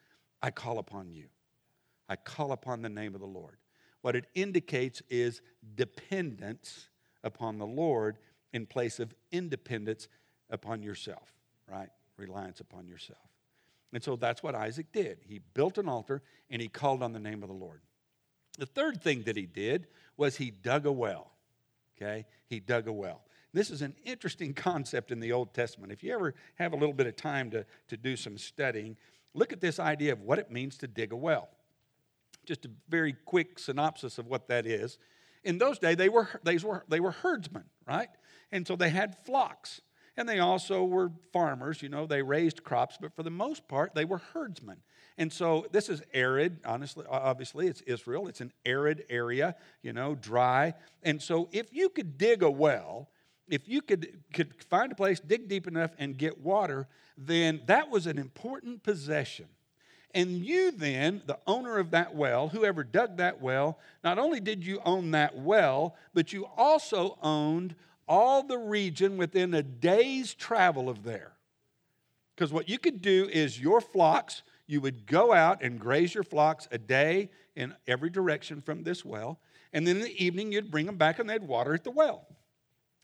I 0.42 0.50
call 0.50 0.80
upon 0.80 1.12
you. 1.12 1.26
I 2.08 2.16
call 2.16 2.50
upon 2.50 2.82
the 2.82 2.88
name 2.88 3.14
of 3.14 3.20
the 3.20 3.26
Lord. 3.28 3.58
What 4.02 4.16
it 4.16 4.26
indicates 4.34 5.00
is 5.08 5.42
dependence 5.76 6.88
upon 7.22 7.58
the 7.58 7.66
Lord 7.66 8.18
in 8.52 8.66
place 8.66 8.98
of 8.98 9.14
independence 9.30 10.08
upon 10.50 10.82
yourself, 10.82 11.32
right? 11.70 11.90
Reliance 12.16 12.60
upon 12.60 12.86
yourself. 12.86 13.18
And 13.92 14.02
so 14.02 14.16
that's 14.16 14.42
what 14.42 14.54
Isaac 14.54 14.92
did. 14.92 15.18
He 15.26 15.40
built 15.54 15.78
an 15.78 15.88
altar 15.88 16.22
and 16.50 16.60
he 16.60 16.68
called 16.68 17.02
on 17.02 17.12
the 17.12 17.18
name 17.18 17.42
of 17.42 17.48
the 17.48 17.54
Lord. 17.54 17.80
The 18.58 18.66
third 18.66 19.02
thing 19.02 19.22
that 19.22 19.36
he 19.36 19.46
did 19.46 19.86
was 20.16 20.36
he 20.36 20.50
dug 20.50 20.86
a 20.86 20.92
well. 20.92 21.32
Okay? 21.96 22.26
He 22.46 22.60
dug 22.60 22.88
a 22.88 22.92
well. 22.92 23.22
This 23.52 23.70
is 23.70 23.82
an 23.82 23.94
interesting 24.04 24.54
concept 24.54 25.10
in 25.10 25.20
the 25.20 25.32
Old 25.32 25.54
Testament. 25.54 25.92
If 25.92 26.02
you 26.02 26.12
ever 26.12 26.34
have 26.56 26.72
a 26.72 26.76
little 26.76 26.94
bit 26.94 27.06
of 27.06 27.16
time 27.16 27.50
to, 27.50 27.64
to 27.88 27.96
do 27.96 28.16
some 28.16 28.38
studying, 28.38 28.96
look 29.34 29.52
at 29.52 29.60
this 29.60 29.78
idea 29.78 30.12
of 30.12 30.22
what 30.22 30.38
it 30.38 30.50
means 30.50 30.76
to 30.78 30.86
dig 30.86 31.12
a 31.12 31.16
well. 31.16 31.48
Just 32.44 32.64
a 32.64 32.70
very 32.88 33.14
quick 33.24 33.58
synopsis 33.58 34.18
of 34.18 34.26
what 34.26 34.48
that 34.48 34.66
is. 34.66 34.98
In 35.42 35.58
those 35.58 35.78
days, 35.78 35.96
they 35.96 36.08
were, 36.08 36.28
they 36.42 36.58
were, 36.58 36.84
they 36.88 37.00
were 37.00 37.12
herdsmen, 37.12 37.64
right? 37.86 38.08
And 38.52 38.66
so 38.66 38.76
they 38.76 38.90
had 38.90 39.16
flocks. 39.24 39.80
And 40.16 40.28
they 40.28 40.38
also 40.38 40.84
were 40.84 41.10
farmers, 41.32 41.82
you 41.82 41.88
know, 41.88 42.06
they 42.06 42.22
raised 42.22 42.64
crops, 42.64 42.96
but 43.00 43.14
for 43.14 43.22
the 43.22 43.30
most 43.30 43.68
part, 43.68 43.94
they 43.94 44.04
were 44.04 44.18
herdsmen. 44.32 44.78
And 45.18 45.32
so 45.32 45.66
this 45.72 45.88
is 45.88 46.02
arid, 46.12 46.58
honestly, 46.64 47.04
obviously, 47.08 47.68
it's 47.68 47.80
Israel. 47.82 48.28
It's 48.28 48.40
an 48.40 48.52
arid 48.64 49.04
area, 49.08 49.56
you 49.82 49.92
know, 49.92 50.14
dry. 50.14 50.74
And 51.02 51.20
so 51.20 51.48
if 51.52 51.72
you 51.72 51.88
could 51.88 52.18
dig 52.18 52.42
a 52.42 52.50
well, 52.50 53.08
if 53.48 53.68
you 53.68 53.80
could, 53.80 54.22
could 54.32 54.52
find 54.64 54.92
a 54.92 54.94
place, 54.94 55.20
dig 55.20 55.48
deep 55.48 55.66
enough, 55.66 55.92
and 55.98 56.16
get 56.16 56.40
water, 56.40 56.86
then 57.16 57.62
that 57.66 57.90
was 57.90 58.06
an 58.06 58.18
important 58.18 58.82
possession. 58.82 59.46
And 60.14 60.44
you 60.44 60.70
then, 60.70 61.22
the 61.26 61.38
owner 61.46 61.78
of 61.78 61.90
that 61.90 62.14
well, 62.14 62.48
whoever 62.48 62.82
dug 62.82 63.18
that 63.18 63.40
well, 63.40 63.78
not 64.02 64.18
only 64.18 64.40
did 64.40 64.64
you 64.64 64.80
own 64.84 65.10
that 65.10 65.36
well, 65.36 65.94
but 66.14 66.32
you 66.32 66.46
also 66.56 67.18
owned 67.22 67.74
all 68.08 68.42
the 68.42 68.58
region 68.58 69.16
within 69.16 69.54
a 69.54 69.62
day's 69.62 70.34
travel 70.34 70.88
of 70.88 71.02
there. 71.02 71.32
Because 72.34 72.52
what 72.52 72.68
you 72.68 72.78
could 72.78 73.00
do 73.00 73.28
is 73.32 73.60
your 73.60 73.80
flocks, 73.80 74.42
you 74.66 74.80
would 74.80 75.06
go 75.06 75.32
out 75.32 75.62
and 75.62 75.80
graze 75.80 76.14
your 76.14 76.24
flocks 76.24 76.68
a 76.70 76.78
day 76.78 77.30
in 77.54 77.74
every 77.86 78.10
direction 78.10 78.60
from 78.60 78.82
this 78.82 79.04
well, 79.04 79.40
and 79.72 79.86
then 79.86 79.96
in 79.96 80.02
the 80.02 80.24
evening 80.24 80.52
you'd 80.52 80.70
bring 80.70 80.86
them 80.86 80.96
back 80.96 81.18
and 81.18 81.28
they'd 81.28 81.42
water 81.42 81.74
at 81.74 81.84
the 81.84 81.90
well. 81.90 82.26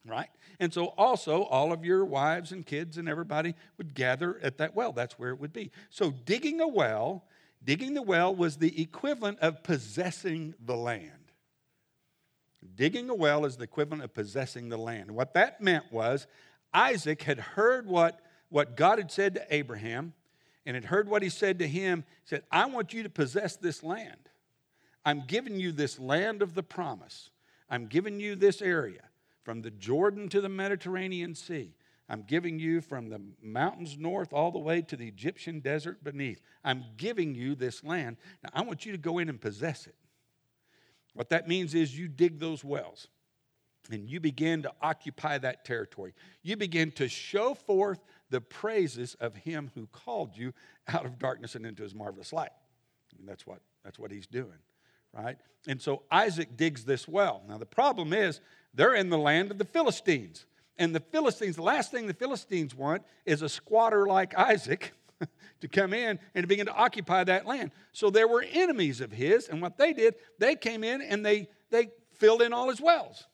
Right? 0.04 0.28
And 0.59 0.75
so 0.75 0.87
also 0.99 1.44
all 1.44 1.73
of 1.73 1.85
your 1.85 2.04
wives 2.04 2.50
and 2.50 2.66
kids 2.66 2.99
and 2.99 3.09
everybody 3.09 3.54
would 3.78 3.95
gather 3.95 4.38
at 4.43 4.58
that 4.58 4.75
well. 4.75 4.93
That's 4.93 5.19
where 5.19 5.30
it 5.30 5.41
would 5.41 5.52
be. 5.52 5.71
So 5.91 6.10
digging 6.10 6.60
a 6.60 6.67
well, 6.67 7.25
digging 7.65 7.95
the 7.95 8.02
well 8.02 8.34
was 8.34 8.56
the 8.56 8.82
equivalent 8.82 9.38
of 9.38 9.62
possessing 9.62 10.54
the 10.65 10.76
land. 10.76 11.22
Digging 12.75 13.11
a 13.11 13.15
well 13.15 13.45
is 13.45 13.57
the 13.57 13.65
equivalent 13.65 14.05
of 14.05 14.15
possessing 14.15 14.69
the 14.69 14.77
land. 14.77 15.11
What 15.11 15.35
that 15.35 15.61
meant 15.61 15.93
was 15.93 16.27
Isaac 16.73 17.23
had 17.23 17.39
heard 17.39 17.87
what, 17.87 18.21
what 18.49 18.77
God 18.77 18.99
had 18.99 19.11
said 19.11 19.35
to 19.35 19.55
Abraham 19.55 20.15
and 20.65 20.75
had 20.75 20.87
heard 20.87 21.09
what 21.09 21.23
he 21.23 21.29
said 21.29 21.59
to 21.59 21.69
him. 21.69 22.05
He 22.23 22.29
said, 22.29 22.45
I 22.51 22.67
want 22.67 22.93
you 22.93 23.03
to 23.03 23.11
possess 23.11 23.57
this 23.57 23.83
land. 23.83 24.29
I'm 25.05 25.25
giving 25.27 25.59
you 25.59 25.73
this 25.73 25.99
land 25.99 26.43
of 26.43 26.55
the 26.55 26.63
promise. 26.63 27.31
I'm 27.69 27.87
giving 27.87 28.21
you 28.21 28.37
this 28.37 28.63
area 28.63 29.03
from 29.43 29.63
the 29.63 29.71
Jordan 29.71 30.29
to 30.29 30.41
the 30.41 30.49
Mediterranean 30.49 31.35
Sea. 31.35 31.75
I'm 32.09 32.23
giving 32.23 32.59
you 32.59 32.81
from 32.81 33.09
the 33.09 33.21
mountains 33.43 33.97
north 33.99 34.33
all 34.33 34.51
the 34.51 34.59
way 34.59 34.83
to 34.83 34.97
the 34.97 35.09
Egyptian 35.09 35.61
desert 35.61 36.05
beneath. 36.05 36.41
I'm 36.63 36.85
giving 36.97 37.35
you 37.35 37.55
this 37.55 37.83
land. 37.83 38.19
Now, 38.43 38.51
I 38.53 38.63
want 38.63 38.85
you 38.85 38.93
to 38.93 38.99
go 38.99 39.19
in 39.19 39.29
and 39.29 39.41
possess 39.41 39.87
it. 39.87 39.95
What 41.15 41.29
that 41.31 41.49
means 41.49 41.75
is 41.75 41.97
you 41.97 42.09
dig 42.09 42.39
those 42.39 42.65
wells 42.65 43.09
and 43.91 44.09
you 44.09 44.21
begin 44.21 44.63
to 44.63 44.73
occupy 44.81 45.39
that 45.39 45.65
territory. 45.65 46.15
You 46.43 46.57
begin 46.57 46.93
to 46.93 47.09
show 47.09 47.55
forth 47.55 48.01
the 48.31 48.41
praises 48.41 49.15
of 49.21 49.35
him 49.35 49.71
who 49.75 49.87
called 49.89 50.37
you 50.37 50.53
out 50.89 51.05
of 51.05 51.19
darkness 51.19 51.55
and 51.55 51.67
into 51.67 51.83
his 51.83 51.95
marvelous 51.95 52.33
light. 52.33 52.53
And 53.19 53.29
that's 53.29 53.47
what, 53.47 53.61
that's 53.85 53.99
what 53.99 54.11
he's 54.11 54.27
doing, 54.27 54.59
right? 55.13 55.37
And 55.67 55.81
so 55.81 56.03
Isaac 56.11 56.57
digs 56.57 56.85
this 56.85 57.07
well. 57.07 57.43
Now, 57.49 57.59
the 57.59 57.67
problem 57.67 58.13
is 58.13 58.41
they're 58.73 58.95
in 58.95 59.11
the 59.11 59.19
land 59.19 59.51
of 59.51 59.59
the 59.59 59.65
Philistines. 59.65 60.47
And 60.79 60.95
the 60.95 61.01
Philistines, 61.01 61.57
the 61.57 61.63
last 61.63 61.91
thing 61.91 62.07
the 62.07 62.15
Philistines 62.15 62.75
want 62.75 63.03
is 63.27 63.43
a 63.43 63.49
squatter 63.49 64.07
like 64.07 64.37
Isaac 64.37 64.93
to 65.61 65.69
come 65.69 65.93
in 65.93 66.19
and 66.35 66.43
to 66.43 66.47
begin 66.47 66.67
to 66.67 66.75
occupy 66.75 67.25
that 67.25 67.47
land. 67.47 67.71
So 67.93 68.11
there 68.11 68.28
were 68.28 68.45
enemies 68.52 69.00
of 69.00 69.13
his, 69.13 69.49
and 69.49 69.63
what 69.63 69.78
they 69.78 69.93
did, 69.93 70.15
they 70.39 70.54
came 70.56 70.85
in 70.85 71.02
and 71.02 71.25
they, 71.25 71.49
they 71.71 71.89
filled 72.15 72.43
in 72.43 72.52
all 72.52 72.69
his 72.69 72.80
wells. 72.80 73.25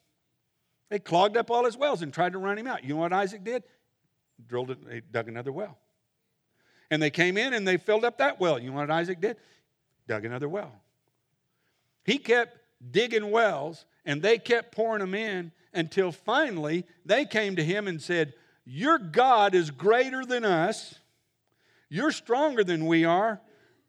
They 0.90 0.98
clogged 0.98 1.37
up 1.37 1.51
all 1.51 1.64
his 1.64 1.77
wells 1.77 2.03
and 2.03 2.12
tried 2.12 2.33
to 2.33 2.38
run 2.38 2.59
him 2.59 2.66
out. 2.66 2.83
You 2.83 2.90
know 2.90 3.01
what 3.01 3.12
Isaac 3.12 3.44
did? 3.44 3.62
Drilled 4.46 4.70
it, 4.70 4.88
they 4.88 5.01
dug 5.01 5.29
another 5.29 5.53
well. 5.53 5.79
And 6.90 7.03
they 7.03 7.11
came 7.11 7.37
in 7.37 7.53
and 7.53 7.68
they 7.68 7.77
filled 7.77 8.05
up 8.05 8.18
that 8.18 8.40
well. 8.40 8.59
You 8.59 8.70
know 8.70 8.77
what 8.77 8.90
Isaac 8.90 9.20
did? 9.20 9.37
Dug 10.07 10.24
another 10.24 10.48
well. 10.48 10.72
He 12.05 12.16
kept 12.16 12.57
digging 12.90 13.31
wells 13.31 13.85
and 14.07 14.22
they 14.22 14.38
kept 14.38 14.74
pouring 14.74 15.01
them 15.01 15.14
in 15.14 15.53
until 15.74 16.11
finally 16.12 16.87
they 17.05 17.27
came 17.27 17.57
to 17.57 17.64
him 17.64 17.87
and 17.87 18.01
said, 18.01 18.33
Your 18.64 18.98
God 18.98 19.55
is 19.55 19.70
greater 19.70 20.24
than 20.24 20.44
us. 20.44 20.98
You're 21.88 22.12
stronger 22.12 22.64
than 22.64 22.87
we 22.87 23.05
are. 23.05 23.40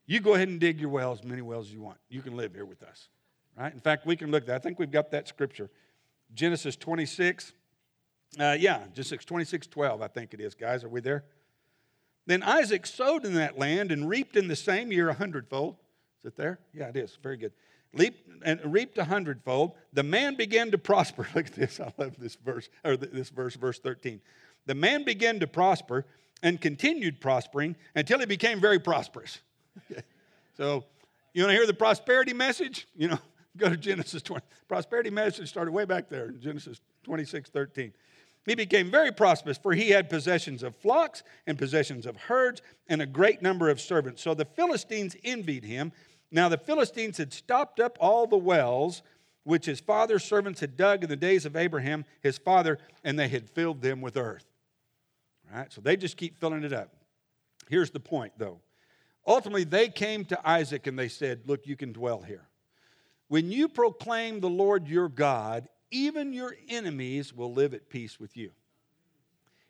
You 0.05 0.19
go 0.19 0.33
ahead 0.33 0.47
and 0.47 0.59
dig 0.59 0.79
your 0.79 0.89
wells, 0.89 1.23
many 1.23 1.41
wells 1.41 1.67
as 1.67 1.73
you 1.73 1.81
want. 1.81 1.97
You 2.09 2.21
can 2.21 2.35
live 2.35 2.53
here 2.53 2.65
with 2.65 2.81
us. 2.81 3.09
Right? 3.57 3.73
In 3.73 3.79
fact, 3.79 4.05
we 4.05 4.15
can 4.15 4.31
look 4.31 4.43
at 4.43 4.47
that. 4.47 4.55
I 4.55 4.59
think 4.59 4.79
we've 4.79 4.91
got 4.91 5.11
that 5.11 5.27
scripture. 5.27 5.69
Genesis 6.33 6.75
26. 6.75 7.53
Uh, 8.39 8.55
yeah, 8.59 8.83
Genesis 8.93 9.25
26, 9.25 9.67
12, 9.67 10.01
I 10.01 10.07
think 10.07 10.33
it 10.33 10.39
is, 10.39 10.55
guys. 10.55 10.83
Are 10.83 10.89
we 10.89 11.01
there? 11.01 11.25
Then 12.25 12.43
Isaac 12.43 12.85
sowed 12.85 13.25
in 13.25 13.33
that 13.35 13.57
land 13.57 13.91
and 13.91 14.07
reaped 14.07 14.35
in 14.35 14.47
the 14.47 14.55
same 14.55 14.91
year 14.91 15.09
a 15.09 15.13
hundredfold. 15.13 15.77
Is 16.19 16.25
it 16.25 16.35
there? 16.35 16.59
Yeah, 16.73 16.87
it 16.87 16.95
is. 16.95 17.17
Very 17.23 17.37
good. 17.37 17.53
Leaped 17.93 18.29
and 18.43 18.61
reaped 18.65 18.97
a 18.99 19.03
hundredfold. 19.03 19.73
The 19.93 20.03
man 20.03 20.35
began 20.35 20.69
to 20.71 20.77
prosper. 20.77 21.27
Look 21.35 21.47
at 21.47 21.55
this. 21.55 21.79
I 21.79 21.91
love 21.97 22.19
this 22.19 22.35
verse, 22.35 22.69
or 22.83 22.97
this 22.97 23.29
verse, 23.29 23.55
verse 23.55 23.79
13. 23.79 24.21
The 24.67 24.75
man 24.75 25.03
began 25.03 25.39
to 25.39 25.47
prosper 25.47 26.05
and 26.41 26.59
continued 26.59 27.19
prospering 27.19 27.75
until 27.95 28.19
he 28.19 28.25
became 28.25 28.59
very 28.59 28.79
prosperous. 28.79 29.39
so, 30.57 30.85
you 31.33 31.43
want 31.43 31.51
to 31.51 31.57
hear 31.57 31.67
the 31.67 31.73
prosperity 31.73 32.33
message? 32.33 32.87
You 32.95 33.09
know, 33.09 33.19
go 33.57 33.69
to 33.69 33.77
Genesis 33.77 34.21
20. 34.21 34.45
Prosperity 34.67 35.09
message 35.09 35.49
started 35.49 35.71
way 35.71 35.85
back 35.85 36.09
there 36.09 36.29
in 36.29 36.41
Genesis 36.41 36.79
26 37.03 37.49
13. 37.49 37.93
He 38.45 38.55
became 38.55 38.89
very 38.89 39.11
prosperous, 39.11 39.57
for 39.57 39.73
he 39.73 39.89
had 39.89 40.09
possessions 40.09 40.63
of 40.63 40.75
flocks 40.77 41.23
and 41.45 41.57
possessions 41.57 42.05
of 42.05 42.15
herds 42.15 42.61
and 42.87 43.01
a 43.01 43.05
great 43.05 43.41
number 43.41 43.69
of 43.69 43.79
servants. 43.79 44.23
So 44.23 44.33
the 44.33 44.45
Philistines 44.45 45.15
envied 45.23 45.65
him. 45.65 45.91
Now 46.31 46.49
the 46.49 46.57
Philistines 46.57 47.17
had 47.17 47.33
stopped 47.33 47.79
up 47.79 47.97
all 47.99 48.27
the 48.27 48.37
wells 48.37 49.03
which 49.43 49.65
his 49.65 49.79
father's 49.79 50.23
servants 50.23 50.59
had 50.59 50.77
dug 50.77 51.03
in 51.03 51.09
the 51.09 51.15
days 51.15 51.45
of 51.45 51.55
Abraham, 51.55 52.05
his 52.21 52.37
father, 52.37 52.77
and 53.03 53.17
they 53.17 53.27
had 53.27 53.49
filled 53.49 53.81
them 53.81 54.01
with 54.01 54.17
earth. 54.17 54.45
Right? 55.53 55.71
So 55.71 55.81
they 55.81 55.97
just 55.97 56.17
keep 56.17 56.39
filling 56.39 56.63
it 56.63 56.73
up. 56.73 56.93
Here's 57.69 57.91
the 57.91 57.99
point, 57.99 58.33
though. 58.37 58.59
Ultimately, 59.25 59.63
they 59.63 59.89
came 59.89 60.25
to 60.25 60.49
Isaac 60.49 60.87
and 60.87 60.97
they 60.97 61.07
said, 61.07 61.41
Look, 61.45 61.67
you 61.67 61.75
can 61.75 61.93
dwell 61.93 62.21
here. 62.21 62.47
When 63.27 63.51
you 63.51 63.67
proclaim 63.67 64.39
the 64.39 64.49
Lord 64.49 64.87
your 64.87 65.07
God, 65.07 65.67
even 65.91 66.33
your 66.33 66.55
enemies 66.67 67.33
will 67.33 67.53
live 67.53 67.73
at 67.73 67.89
peace 67.89 68.19
with 68.19 68.35
you. 68.35 68.51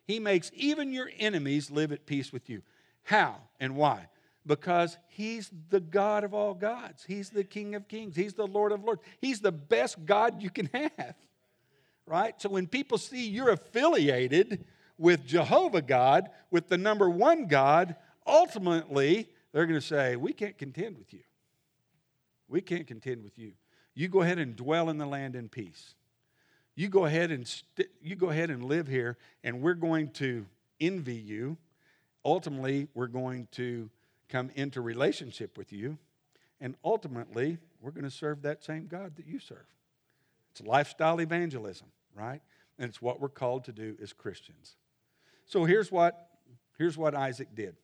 He 0.06 0.18
makes 0.18 0.50
even 0.54 0.92
your 0.92 1.10
enemies 1.18 1.70
live 1.70 1.92
at 1.92 2.06
peace 2.06 2.32
with 2.32 2.48
you. 2.48 2.62
How 3.02 3.36
and 3.60 3.76
why? 3.76 4.08
Because 4.46 4.96
He's 5.08 5.50
the 5.68 5.80
God 5.80 6.24
of 6.24 6.32
all 6.32 6.54
gods. 6.54 7.04
He's 7.06 7.30
the 7.30 7.44
King 7.44 7.74
of 7.74 7.86
kings. 7.86 8.16
He's 8.16 8.34
the 8.34 8.46
Lord 8.46 8.72
of 8.72 8.82
lords. 8.82 9.02
He's 9.20 9.40
the 9.40 9.52
best 9.52 10.04
God 10.06 10.42
you 10.42 10.50
can 10.50 10.70
have. 10.72 11.14
Right? 12.06 12.34
So 12.40 12.48
when 12.48 12.66
people 12.66 12.98
see 12.98 13.28
you're 13.28 13.50
affiliated 13.50 14.64
with 15.00 15.26
Jehovah 15.26 15.82
God, 15.82 16.28
with 16.50 16.68
the 16.68 16.76
number 16.76 17.08
one 17.08 17.46
God, 17.46 17.96
ultimately 18.26 19.28
they're 19.52 19.66
going 19.66 19.80
to 19.80 19.86
say, 19.86 20.14
We 20.14 20.32
can't 20.32 20.56
contend 20.56 20.98
with 20.98 21.12
you. 21.12 21.22
We 22.48 22.60
can't 22.60 22.86
contend 22.86 23.24
with 23.24 23.38
you. 23.38 23.52
You 23.94 24.08
go 24.08 24.20
ahead 24.20 24.38
and 24.38 24.54
dwell 24.54 24.90
in 24.90 24.98
the 24.98 25.06
land 25.06 25.34
in 25.34 25.48
peace. 25.48 25.94
You 26.74 26.88
go 26.88 27.06
ahead 27.06 27.30
and 27.30 27.48
st- 27.48 27.90
you 28.02 28.14
go 28.14 28.30
ahead 28.30 28.50
and 28.50 28.64
live 28.64 28.86
here, 28.86 29.16
and 29.42 29.60
we're 29.62 29.74
going 29.74 30.10
to 30.12 30.46
envy 30.80 31.16
you. 31.16 31.56
Ultimately, 32.24 32.88
we're 32.94 33.06
going 33.06 33.48
to 33.52 33.90
come 34.28 34.50
into 34.54 34.80
relationship 34.80 35.56
with 35.56 35.72
you, 35.72 35.98
and 36.60 36.76
ultimately, 36.84 37.58
we're 37.80 37.90
going 37.90 38.04
to 38.04 38.10
serve 38.10 38.42
that 38.42 38.62
same 38.62 38.86
God 38.86 39.16
that 39.16 39.26
you 39.26 39.38
serve. 39.38 39.66
It's 40.52 40.60
lifestyle 40.60 41.20
evangelism, 41.20 41.88
right? 42.14 42.40
And 42.78 42.88
it's 42.88 43.00
what 43.00 43.20
we're 43.20 43.28
called 43.28 43.64
to 43.64 43.72
do 43.72 43.96
as 44.02 44.12
Christians. 44.12 44.76
So 45.50 45.64
here's 45.64 45.90
what 45.90 46.28
here's 46.78 46.96
what 46.96 47.16
Isaac 47.16 47.48
did. 47.56 47.74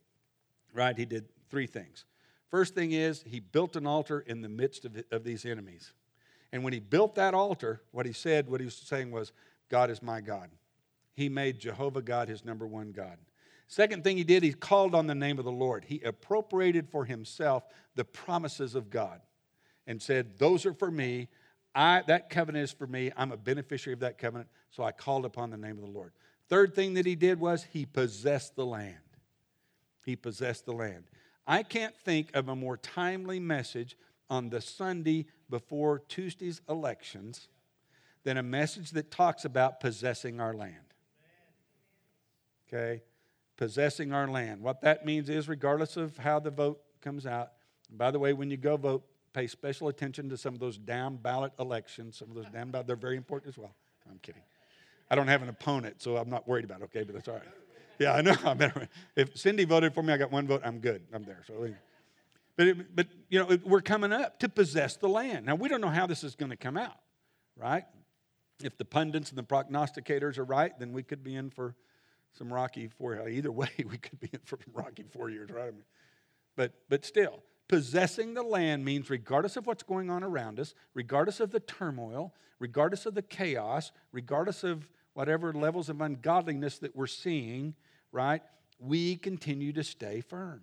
Right? 0.73 0.97
He 0.97 1.05
did 1.05 1.27
three 1.51 1.67
things. 1.67 2.05
First 2.49 2.77
thing 2.77 2.93
is 2.93 3.25
he 3.27 3.41
built 3.41 3.75
an 3.75 3.89
altar 3.89 4.21
in 4.21 4.41
the 4.41 4.49
midst 4.49 4.85
of, 4.85 5.03
of 5.11 5.25
these 5.25 5.45
enemies. 5.45 5.93
And 6.53 6.63
when 6.63 6.73
he 6.73 6.79
built 6.79 7.17
that 7.17 7.35
altar, 7.35 7.83
what 7.91 8.07
he 8.07 8.13
said, 8.13 8.49
what 8.49 8.61
he 8.61 8.67
was 8.67 8.77
saying 8.77 9.11
was, 9.11 9.33
God 9.69 9.91
is 9.91 10.01
my 10.01 10.21
God. 10.21 10.49
He 11.13 11.29
made 11.29 11.59
Jehovah 11.59 12.03
God 12.03 12.29
his 12.29 12.45
number 12.45 12.69
one 12.69 12.93
God. 12.93 13.19
Second 13.67 14.05
thing 14.05 14.17
he 14.17 14.23
did, 14.23 14.45
he 14.45 14.53
called 14.53 14.95
on 14.95 15.09
the 15.09 15.15
name 15.17 15.41
of 15.41 15.45
the 15.45 15.51
Lord. 15.51 15.87
He 15.89 16.01
appropriated 16.03 16.89
for 16.89 17.05
himself 17.05 17.65
the 17.97 18.05
promises 18.05 18.77
of 18.77 18.91
God 18.91 19.21
and 19.89 20.01
said, 20.01 20.39
Those 20.39 20.65
are 20.67 20.73
for 20.73 20.93
me. 20.93 21.27
I, 21.75 22.05
that 22.07 22.31
covenant 22.31 22.63
is 22.63 22.73
for 22.73 22.87
me. 22.87 23.11
I'm 23.17 23.33
a 23.33 23.37
beneficiary 23.37 23.95
of 23.95 24.01
that 24.01 24.19
covenant, 24.19 24.49
so 24.71 24.85
I 24.85 24.93
called 24.93 25.25
upon 25.25 25.51
the 25.51 25.57
name 25.57 25.77
of 25.79 25.83
the 25.83 25.91
Lord. 25.91 26.13
Third 26.49 26.75
thing 26.75 26.95
that 26.95 27.07
he 27.07 27.17
did 27.17 27.41
was 27.41 27.67
he 27.73 27.87
possessed 27.87 28.57
the 28.57 28.67
land. 28.67 28.97
He 30.05 30.15
possessed 30.17 30.65
the 30.65 30.73
land. 30.73 31.05
I 31.47 31.63
can't 31.63 31.97
think 31.97 32.35
of 32.35 32.49
a 32.49 32.57
more 32.57 32.77
timely 32.77 33.41
message 33.41 33.97
on 34.31 34.51
the 34.51 34.61
Sunday 34.61 35.27
before 35.51 36.01
Tuesday's 36.09 36.61
elections 36.69 37.49
than 38.25 38.37
a 38.37 38.43
message 38.43 38.91
that 38.93 39.11
talks 39.11 39.45
about 39.45 39.81
possessing 39.81 40.41
our 40.41 40.53
land. 40.53 40.75
Okay? 42.69 43.03
Possessing 43.57 44.13
our 44.13 44.27
land. 44.27 44.61
What 44.63 44.81
that 44.83 45.07
means 45.07 45.29
is, 45.29 45.49
regardless 45.49 45.97
of 45.97 46.17
how 46.19 46.41
the 46.41 46.51
vote 46.51 46.81
comes 47.01 47.27
out, 47.27 47.53
by 47.91 48.11
the 48.11 48.19
way, 48.19 48.33
when 48.33 48.51
you 48.51 48.57
go 48.57 48.77
vote, 48.77 49.05
pay 49.33 49.47
special 49.47 49.89
attention 49.89 50.29
to 50.31 50.37
some 50.37 50.55
of 50.55 50.61
those 50.61 50.79
down 50.79 51.17
ballot 51.17 51.53
elections. 51.61 52.17
Some 52.19 52.31
of 52.31 52.35
those 52.35 52.49
down 52.51 52.71
ballot, 52.71 52.87
they're 52.87 52.97
very 52.97 53.17
important 53.17 53.55
as 53.55 53.59
well. 53.59 53.75
I'm 54.11 54.19
kidding. 54.19 54.43
I 55.11 55.15
don't 55.15 55.29
have 55.29 55.43
an 55.43 55.49
opponent, 55.49 56.03
so 56.03 56.17
I'm 56.17 56.31
not 56.31 56.49
worried 56.49 56.65
about 56.65 56.81
it, 56.81 56.85
okay, 56.85 57.05
but 57.05 57.15
that's 57.15 57.29
all 57.29 57.35
right. 57.35 57.45
Yeah, 57.99 58.15
I 58.15 58.23
know. 58.23 58.35
I'm 58.45 58.59
better. 58.59 58.89
If 59.15 59.37
Cindy 59.37 59.65
voted 59.65 59.95
for 59.95 60.03
me, 60.03 60.13
I 60.13 60.17
got 60.17 60.31
one 60.31 60.47
vote, 60.47 60.63
I'm 60.65 60.79
good. 60.79 61.03
I'm 61.13 61.25
there. 61.25 61.43
So, 61.47 61.69
but, 62.57 62.67
it, 62.67 62.97
but 62.97 63.07
you 63.29 63.39
know, 63.39 63.59
we're 63.65 63.81
coming 63.81 64.13
up 64.13 64.39
to 64.41 64.49
possess 64.49 64.97
the 64.97 65.09
land. 65.09 65.47
Now, 65.47 65.55
we 65.55 65.69
don't 65.69 65.81
know 65.81 65.89
how 65.89 66.07
this 66.07 66.25
is 66.25 66.35
going 66.35 66.51
to 66.51 66.57
come 66.57 66.77
out, 66.77 66.99
right? 67.57 67.85
If 68.63 68.79
the 68.79 68.85
pundits 68.85 69.31
and 69.31 69.39
the 69.39 69.43
prognosticators 69.43 70.39
are 70.39 70.45
right, 70.45 70.79
then 70.79 70.93
we 70.93 71.03
could 71.03 71.23
be 71.23 71.35
in 71.35 71.51
for 71.51 71.75
some 72.33 72.53
rocky 72.53 72.89
four. 72.89 73.29
Either 73.29 73.53
way, 73.53 73.71
we 73.79 73.99
could 73.99 74.21
be 74.21 74.31
in 74.33 74.41
for 74.45 74.59
some 74.65 74.73
rocky 74.75 75.05
four 75.13 75.31
years, 75.31 75.51
right? 75.51 75.73
But 76.57 76.73
but 76.89 77.05
still, 77.05 77.43
possessing 77.69 78.35
the 78.35 78.43
land 78.43 78.85
means 78.85 79.11
regardless 79.11 79.57
of 79.57 79.67
what's 79.67 79.83
going 79.83 80.11
on 80.11 80.23
around 80.23 80.61
us, 80.61 80.75
regardless 80.95 81.41
of 81.41 81.51
the 81.51 81.61
turmoil, 81.61 82.35
regardless 82.59 83.07
of 83.07 83.15
the 83.15 83.23
chaos, 83.23 83.93
regardless 84.13 84.65
of 84.65 84.89
whatever 85.15 85.53
levels 85.53 85.89
of 85.89 86.01
ungodliness 86.01 86.79
that 86.79 86.95
we're 86.95 87.07
seeing, 87.07 87.75
right? 88.13 88.43
We 88.79 89.17
continue 89.17 89.73
to 89.73 89.83
stay 89.83 90.21
firm. 90.21 90.63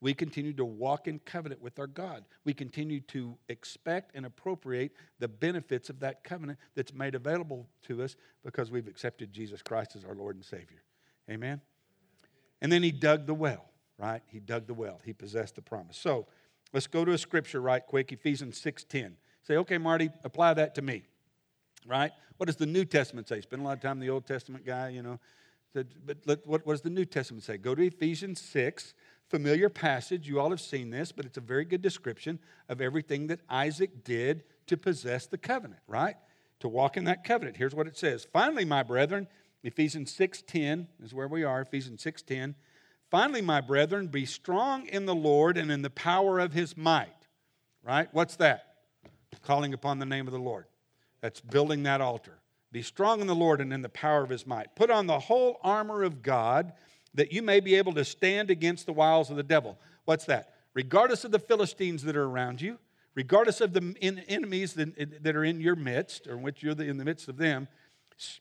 We 0.00 0.14
continue 0.14 0.52
to 0.54 0.64
walk 0.64 1.06
in 1.06 1.20
covenant 1.20 1.62
with 1.62 1.78
our 1.78 1.86
God. 1.86 2.24
We 2.44 2.54
continue 2.54 3.00
to 3.02 3.36
expect 3.48 4.16
and 4.16 4.26
appropriate 4.26 4.92
the 5.20 5.28
benefits 5.28 5.90
of 5.90 6.00
that 6.00 6.24
covenant 6.24 6.58
that's 6.74 6.92
made 6.92 7.14
available 7.14 7.68
to 7.86 8.02
us 8.02 8.16
because 8.44 8.68
we've 8.70 8.88
accepted 8.88 9.32
Jesus 9.32 9.62
Christ 9.62 9.94
as 9.94 10.04
our 10.04 10.16
Lord 10.16 10.34
and 10.34 10.44
Savior. 10.44 10.82
Amen? 11.30 11.60
And 12.60 12.72
then 12.72 12.82
he 12.82 12.90
dug 12.90 13.26
the 13.26 13.34
well, 13.34 13.64
right? 14.02 14.20
He 14.26 14.40
dug 14.40 14.66
the 14.66 14.74
well. 14.74 15.00
He 15.04 15.14
possessed 15.14 15.54
the 15.54 15.62
promise. 15.62 15.96
So 15.96 16.26
let's 16.74 16.88
go 16.88 17.04
to 17.04 17.12
a 17.12 17.18
scripture 17.18 17.60
right 17.62 17.86
quick, 17.86 18.12
Ephesians 18.12 18.60
6.10. 18.60 19.12
Say, 19.44 19.56
okay, 19.56 19.78
Marty, 19.78 20.10
apply 20.24 20.54
that 20.54 20.74
to 20.74 20.82
me 20.82 21.04
right? 21.86 22.12
What 22.36 22.46
does 22.46 22.56
the 22.56 22.66
New 22.66 22.84
Testament 22.84 23.28
say? 23.28 23.40
Spend 23.40 23.62
a 23.62 23.64
lot 23.64 23.76
of 23.76 23.80
time 23.80 23.98
the 23.98 24.10
Old 24.10 24.26
Testament 24.26 24.66
guy, 24.66 24.90
you 24.90 25.02
know. 25.02 25.18
But 25.74 25.86
what, 26.44 26.66
what 26.66 26.68
does 26.68 26.82
the 26.82 26.90
New 26.90 27.04
Testament 27.04 27.44
say? 27.44 27.56
Go 27.56 27.74
to 27.74 27.82
Ephesians 27.82 28.40
6, 28.40 28.94
familiar 29.28 29.70
passage. 29.70 30.28
You 30.28 30.38
all 30.38 30.50
have 30.50 30.60
seen 30.60 30.90
this, 30.90 31.12
but 31.12 31.24
it's 31.24 31.38
a 31.38 31.42
very 31.42 31.64
good 31.64 31.80
description 31.80 32.38
of 32.68 32.80
everything 32.80 33.28
that 33.28 33.40
Isaac 33.48 34.04
did 34.04 34.44
to 34.66 34.76
possess 34.76 35.26
the 35.26 35.38
covenant, 35.38 35.80
right? 35.86 36.16
To 36.60 36.68
walk 36.68 36.96
in 36.96 37.04
that 37.04 37.24
covenant. 37.24 37.56
Here's 37.56 37.74
what 37.74 37.86
it 37.86 37.96
says. 37.96 38.26
Finally, 38.30 38.66
my 38.66 38.82
brethren, 38.82 39.28
Ephesians 39.64 40.12
6:10 40.12 40.88
is 41.02 41.14
where 41.14 41.28
we 41.28 41.42
are, 41.42 41.62
Ephesians 41.62 42.02
6:10. 42.02 42.54
Finally, 43.12 43.42
my 43.42 43.60
brethren, 43.60 44.06
be 44.06 44.24
strong 44.24 44.86
in 44.86 45.04
the 45.04 45.14
Lord 45.14 45.58
and 45.58 45.70
in 45.70 45.82
the 45.82 45.90
power 45.90 46.38
of 46.38 46.54
his 46.54 46.78
might. 46.78 47.12
Right? 47.84 48.08
What's 48.12 48.36
that? 48.36 48.76
Calling 49.42 49.74
upon 49.74 49.98
the 49.98 50.06
name 50.06 50.26
of 50.26 50.32
the 50.32 50.38
Lord. 50.38 50.64
That's 51.20 51.38
building 51.38 51.82
that 51.82 52.00
altar. 52.00 52.38
Be 52.72 52.80
strong 52.80 53.20
in 53.20 53.26
the 53.26 53.34
Lord 53.34 53.60
and 53.60 53.70
in 53.70 53.82
the 53.82 53.90
power 53.90 54.22
of 54.22 54.30
his 54.30 54.46
might. 54.46 54.74
Put 54.74 54.90
on 54.90 55.06
the 55.06 55.18
whole 55.18 55.60
armor 55.62 56.02
of 56.04 56.22
God 56.22 56.72
that 57.12 57.32
you 57.32 57.42
may 57.42 57.60
be 57.60 57.74
able 57.74 57.92
to 57.92 58.04
stand 58.04 58.50
against 58.50 58.86
the 58.86 58.94
wiles 58.94 59.28
of 59.28 59.36
the 59.36 59.42
devil. 59.42 59.78
What's 60.06 60.24
that? 60.24 60.54
Regardless 60.72 61.24
of 61.26 61.32
the 61.32 61.38
Philistines 61.38 62.02
that 62.04 62.16
are 62.16 62.24
around 62.24 62.62
you, 62.62 62.78
regardless 63.14 63.60
of 63.60 63.74
the 63.74 63.94
enemies 64.00 64.72
that 64.72 65.36
are 65.36 65.44
in 65.44 65.60
your 65.60 65.76
midst, 65.76 66.26
or 66.26 66.38
which 66.38 66.62
you're 66.62 66.80
in 66.80 66.96
the 66.96 67.04
midst 67.04 67.28
of 67.28 67.36
them, 67.36 67.68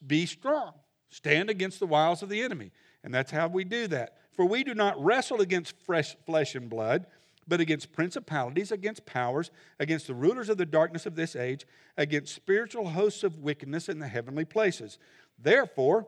be 0.08 0.26
strong. 0.26 0.72
Stand 1.10 1.50
against 1.50 1.82
the 1.82 1.88
wiles 1.88 2.24
of 2.24 2.30
the 2.30 2.42
enemy. 2.42 2.72
And 3.04 3.14
that's 3.14 3.32
how 3.32 3.50
we 3.50 3.66
do 3.66 3.88
that. 3.88 4.16
For 4.42 4.48
we 4.48 4.64
do 4.64 4.74
not 4.74 5.00
wrestle 5.00 5.40
against 5.40 5.76
flesh 5.78 6.56
and 6.56 6.68
blood 6.68 7.06
but 7.48 7.62
against 7.62 7.94
principalities, 7.94 8.72
against 8.72 9.06
powers, 9.06 9.52
against 9.80 10.08
the 10.08 10.16
rulers 10.16 10.50
of 10.50 10.58
the 10.58 10.66
darkness 10.66 11.06
of 11.06 11.14
this 11.14 11.36
age, 11.36 11.68
against 11.96 12.34
spiritual 12.34 12.90
hosts 12.90 13.24
of 13.24 13.38
wickedness 13.38 13.88
in 13.88 14.00
the 14.00 14.08
heavenly 14.08 14.44
places. 14.44 14.98
Therefore, 15.38 16.08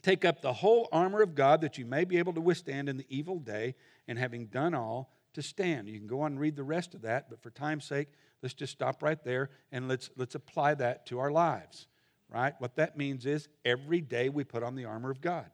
take 0.00 0.24
up 0.24 0.40
the 0.40 0.54
whole 0.54 0.88
armor 0.90 1.20
of 1.20 1.34
God 1.34 1.60
that 1.60 1.76
you 1.76 1.84
may 1.84 2.04
be 2.04 2.16
able 2.16 2.32
to 2.32 2.40
withstand 2.40 2.88
in 2.88 2.96
the 2.96 3.04
evil 3.10 3.38
day, 3.38 3.74
and 4.08 4.18
having 4.18 4.46
done 4.46 4.72
all, 4.72 5.12
to 5.34 5.42
stand. 5.42 5.86
You 5.86 5.98
can 5.98 6.08
go 6.08 6.22
on 6.22 6.32
and 6.32 6.40
read 6.40 6.56
the 6.56 6.64
rest 6.64 6.94
of 6.94 7.02
that, 7.02 7.28
but 7.28 7.42
for 7.42 7.50
time's 7.50 7.84
sake, 7.84 8.08
let's 8.42 8.54
just 8.54 8.72
stop 8.72 9.02
right 9.02 9.22
there 9.22 9.50
and 9.70 9.86
let's, 9.86 10.08
let's 10.16 10.34
apply 10.34 10.76
that 10.76 11.04
to 11.08 11.18
our 11.18 11.30
lives, 11.30 11.88
right? 12.30 12.54
What 12.58 12.76
that 12.76 12.96
means 12.96 13.26
is 13.26 13.48
every 13.66 14.00
day 14.00 14.30
we 14.30 14.44
put 14.44 14.62
on 14.62 14.76
the 14.76 14.86
armor 14.86 15.10
of 15.10 15.20
God. 15.20 15.50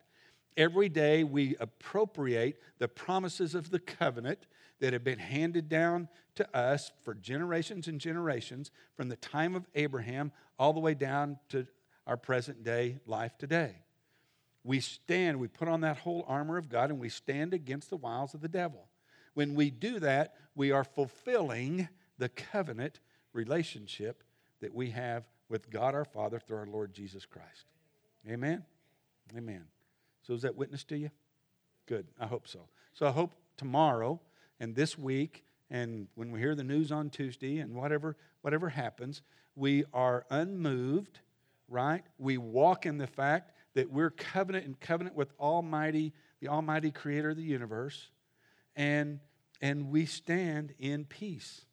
Every 0.57 0.89
day 0.89 1.23
we 1.23 1.57
appropriate 1.61 2.61
the 2.79 2.89
promises 2.89 3.55
of 3.55 3.71
the 3.71 3.79
covenant 3.79 4.47
that 4.81 4.93
have 4.93 5.05
been 5.05 5.19
handed 5.19 5.69
down 5.69 6.09
to 6.37 6.57
us 6.57 6.93
for 7.05 7.15
generations 7.15 7.89
and 7.89 8.01
generations 8.01 8.71
from 8.95 9.09
the 9.09 9.17
time 9.17 9.55
of 9.55 9.67
Abraham 9.75 10.33
all 10.59 10.73
the 10.73 10.81
way 10.81 10.95
down 10.95 11.39
to 11.51 11.67
our 12.07 12.17
present 12.17 12.63
day 12.63 12.99
life 13.07 13.37
today. 13.39 13.77
We 14.65 14.81
stand, 14.81 15.39
we 15.39 15.49
put 15.49 15.69
on 15.69 15.83
that 15.83 15.99
whole 15.99 16.25
armor 16.27 16.57
of 16.57 16.69
God, 16.69 16.91
and 16.91 16.99
we 16.99 17.09
stand 17.09 17.55
against 17.55 17.91
the 17.91 17.97
wiles 17.97 18.35
of 18.35 18.41
the 18.41 18.49
devil. 18.49 18.89
When 19.35 19.55
we 19.55 19.71
do 19.71 20.01
that, 20.01 20.35
we 20.55 20.73
are 20.73 20.85
fulfilling 20.85 21.89
the 22.19 22.29
covenant 22.29 23.01
relationship 23.33 24.25
that 24.61 24.75
we 24.75 24.91
have 24.91 25.25
with 25.49 25.71
God 25.71 25.95
our 25.95 26.05
Father 26.05 26.39
through 26.39 26.59
our 26.59 26.67
Lord 26.67 26.93
Jesus 26.93 27.27
Christ. 27.27 27.67
Amen? 28.29 28.65
Amen. 29.37 29.67
So, 30.27 30.35
is 30.35 30.43
that 30.43 30.57
witness 30.57 30.83
to 30.85 30.99
you? 30.99 31.11
Good. 31.87 32.09
I 32.19 32.27
hope 32.27 32.49
so. 32.49 32.69
So, 32.95 33.07
I 33.07 33.11
hope 33.11 33.33
tomorrow 33.57 34.21
and 34.59 34.75
this 34.75 34.99
week 34.99 35.45
and 35.71 36.09
when 36.15 36.31
we 36.31 36.41
hear 36.41 36.55
the 36.55 36.65
news 36.65 36.93
on 36.93 37.11
Tuesday 37.11 37.59
and 37.59 37.75
whatever 37.75 38.17
whatever 38.43 38.69
happens, 38.69 39.23
we 39.55 39.85
are 39.93 40.25
unmoved, 40.31 41.21
right? 41.69 42.05
We 42.19 42.39
walk 42.39 42.87
in 42.87 42.99
the 42.99 43.07
fact 43.07 43.53
that 43.75 43.91
we're 43.91 44.11
covenant 44.11 44.65
in 44.65 44.75
covenant 44.75 45.17
with 45.17 45.33
Almighty, 45.39 46.13
the 46.41 46.49
Almighty 46.49 46.91
Creator 46.91 47.31
of 47.31 47.37
the 47.37 47.43
universe, 47.43 48.09
and 48.75 49.21
and 49.61 49.91
we 49.91 50.07
stand 50.07 50.75
in 50.79 51.05
peace. 51.05 51.67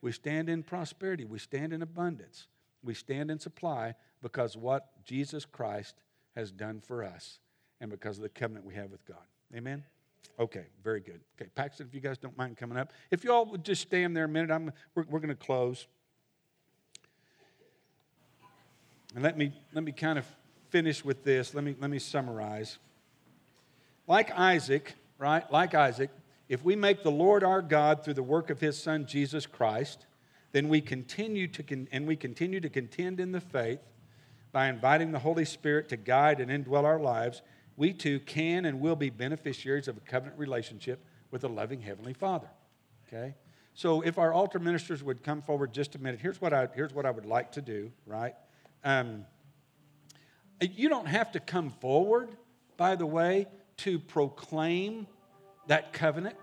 We 0.00 0.12
stand 0.12 0.48
in 0.48 0.62
prosperity. 0.62 1.26
We 1.26 1.38
stand 1.38 1.72
in 1.72 1.82
abundance. 1.82 2.46
We 2.82 2.94
stand 2.94 3.30
in 3.30 3.38
supply 3.38 3.94
because 4.22 4.56
what 4.56 5.04
Jesus 5.04 5.44
Christ 5.44 5.96
has 6.34 6.50
done 6.50 6.80
for 6.80 7.04
us 7.04 7.38
and 7.80 7.90
because 7.90 8.18
of 8.18 8.22
the 8.22 8.28
covenant 8.28 8.64
we 8.66 8.74
have 8.74 8.90
with 8.90 9.04
God. 9.06 9.24
Amen. 9.54 9.82
Okay, 10.38 10.66
very 10.82 11.00
good. 11.00 11.20
Okay, 11.38 11.50
Paxton, 11.54 11.86
if 11.86 11.94
you 11.94 12.00
guys 12.00 12.18
don't 12.18 12.36
mind 12.36 12.56
coming 12.56 12.78
up. 12.78 12.92
If 13.10 13.24
you 13.24 13.32
all 13.32 13.46
would 13.46 13.64
just 13.64 13.82
stand 13.82 14.16
there 14.16 14.24
a 14.24 14.28
minute, 14.28 14.50
I'm, 14.50 14.72
we're, 14.94 15.04
we're 15.08 15.20
going 15.20 15.28
to 15.28 15.34
close. 15.34 15.86
And 19.14 19.24
let 19.24 19.36
me, 19.36 19.52
let 19.72 19.84
me 19.84 19.92
kind 19.92 20.18
of 20.18 20.26
finish 20.70 21.04
with 21.04 21.24
this. 21.24 21.54
Let 21.54 21.64
me, 21.64 21.74
let 21.80 21.90
me 21.90 21.98
summarize. 21.98 22.78
Like 24.06 24.30
Isaac, 24.38 24.94
right? 25.18 25.50
Like 25.52 25.74
Isaac, 25.74 26.10
if 26.48 26.64
we 26.64 26.76
make 26.76 27.02
the 27.02 27.10
Lord 27.10 27.44
our 27.44 27.62
God 27.62 28.04
through 28.04 28.14
the 28.14 28.22
work 28.22 28.50
of 28.50 28.60
his 28.60 28.80
son 28.80 29.06
Jesus 29.06 29.46
Christ, 29.46 30.06
then 30.52 30.68
we 30.68 30.80
continue 30.80 31.46
to 31.48 31.62
con- 31.62 31.88
and 31.92 32.06
we 32.06 32.16
continue 32.16 32.60
to 32.60 32.68
contend 32.68 33.20
in 33.20 33.32
the 33.32 33.40
faith 33.40 33.80
by 34.52 34.68
inviting 34.68 35.12
the 35.12 35.18
Holy 35.20 35.44
Spirit 35.44 35.88
to 35.90 35.96
guide 35.96 36.40
and 36.40 36.50
indwell 36.50 36.84
our 36.84 36.98
lives, 36.98 37.42
we 37.80 37.94
too 37.94 38.20
can 38.20 38.66
and 38.66 38.78
will 38.78 38.94
be 38.94 39.08
beneficiaries 39.08 39.88
of 39.88 39.96
a 39.96 40.00
covenant 40.00 40.38
relationship 40.38 41.02
with 41.30 41.44
a 41.44 41.48
loving 41.48 41.80
heavenly 41.80 42.12
Father. 42.12 42.50
Okay? 43.08 43.34
So 43.72 44.02
if 44.02 44.18
our 44.18 44.34
altar 44.34 44.58
ministers 44.58 45.02
would 45.02 45.24
come 45.24 45.40
forward 45.40 45.72
just 45.72 45.94
a 45.94 45.98
minute, 45.98 46.20
here's 46.20 46.42
what 46.42 46.52
I, 46.52 46.68
here's 46.74 46.92
what 46.92 47.06
I 47.06 47.10
would 47.10 47.24
like 47.24 47.52
to 47.52 47.62
do, 47.62 47.90
right? 48.06 48.34
Um, 48.84 49.24
you 50.60 50.90
don't 50.90 51.06
have 51.06 51.32
to 51.32 51.40
come 51.40 51.70
forward, 51.80 52.28
by 52.76 52.96
the 52.96 53.06
way, 53.06 53.46
to 53.78 53.98
proclaim 53.98 55.06
that 55.66 55.94
covenant, 55.94 56.36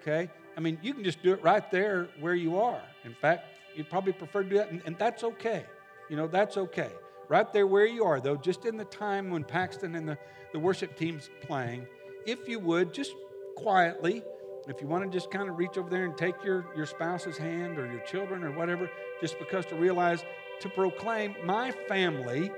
okay? 0.00 0.30
I 0.56 0.60
mean, 0.60 0.78
you 0.82 0.94
can 0.94 1.02
just 1.02 1.20
do 1.20 1.32
it 1.32 1.42
right 1.42 1.68
there 1.72 2.08
where 2.20 2.36
you 2.36 2.60
are. 2.60 2.80
In 3.02 3.14
fact, 3.14 3.48
you'd 3.74 3.90
probably 3.90 4.12
prefer 4.12 4.44
to 4.44 4.48
do 4.48 4.56
that, 4.58 4.70
and, 4.70 4.80
and 4.86 4.96
that's 4.96 5.24
okay. 5.24 5.64
You 6.08 6.16
know, 6.16 6.28
that's 6.28 6.56
okay. 6.56 6.92
Right 7.28 7.52
there 7.52 7.66
where 7.66 7.86
you 7.86 8.04
are, 8.04 8.20
though, 8.20 8.36
just 8.36 8.64
in 8.64 8.76
the 8.76 8.84
time 8.84 9.30
when 9.30 9.42
Paxton 9.42 9.94
and 9.96 10.08
the, 10.08 10.18
the 10.52 10.58
worship 10.58 10.96
team's 10.96 11.28
playing, 11.42 11.86
if 12.24 12.48
you 12.48 12.60
would, 12.60 12.94
just 12.94 13.14
quietly, 13.56 14.22
if 14.68 14.80
you 14.80 14.86
want 14.86 15.04
to 15.04 15.10
just 15.10 15.30
kind 15.30 15.48
of 15.48 15.58
reach 15.58 15.76
over 15.76 15.90
there 15.90 16.04
and 16.04 16.16
take 16.16 16.34
your, 16.44 16.66
your 16.76 16.86
spouse's 16.86 17.36
hand 17.36 17.78
or 17.78 17.86
your 17.86 18.00
children 18.00 18.44
or 18.44 18.52
whatever, 18.52 18.90
just 19.20 19.38
because 19.38 19.66
to 19.66 19.74
realize 19.74 20.24
to 20.60 20.68
proclaim, 20.68 21.34
my 21.44 21.72
family, 21.88 22.50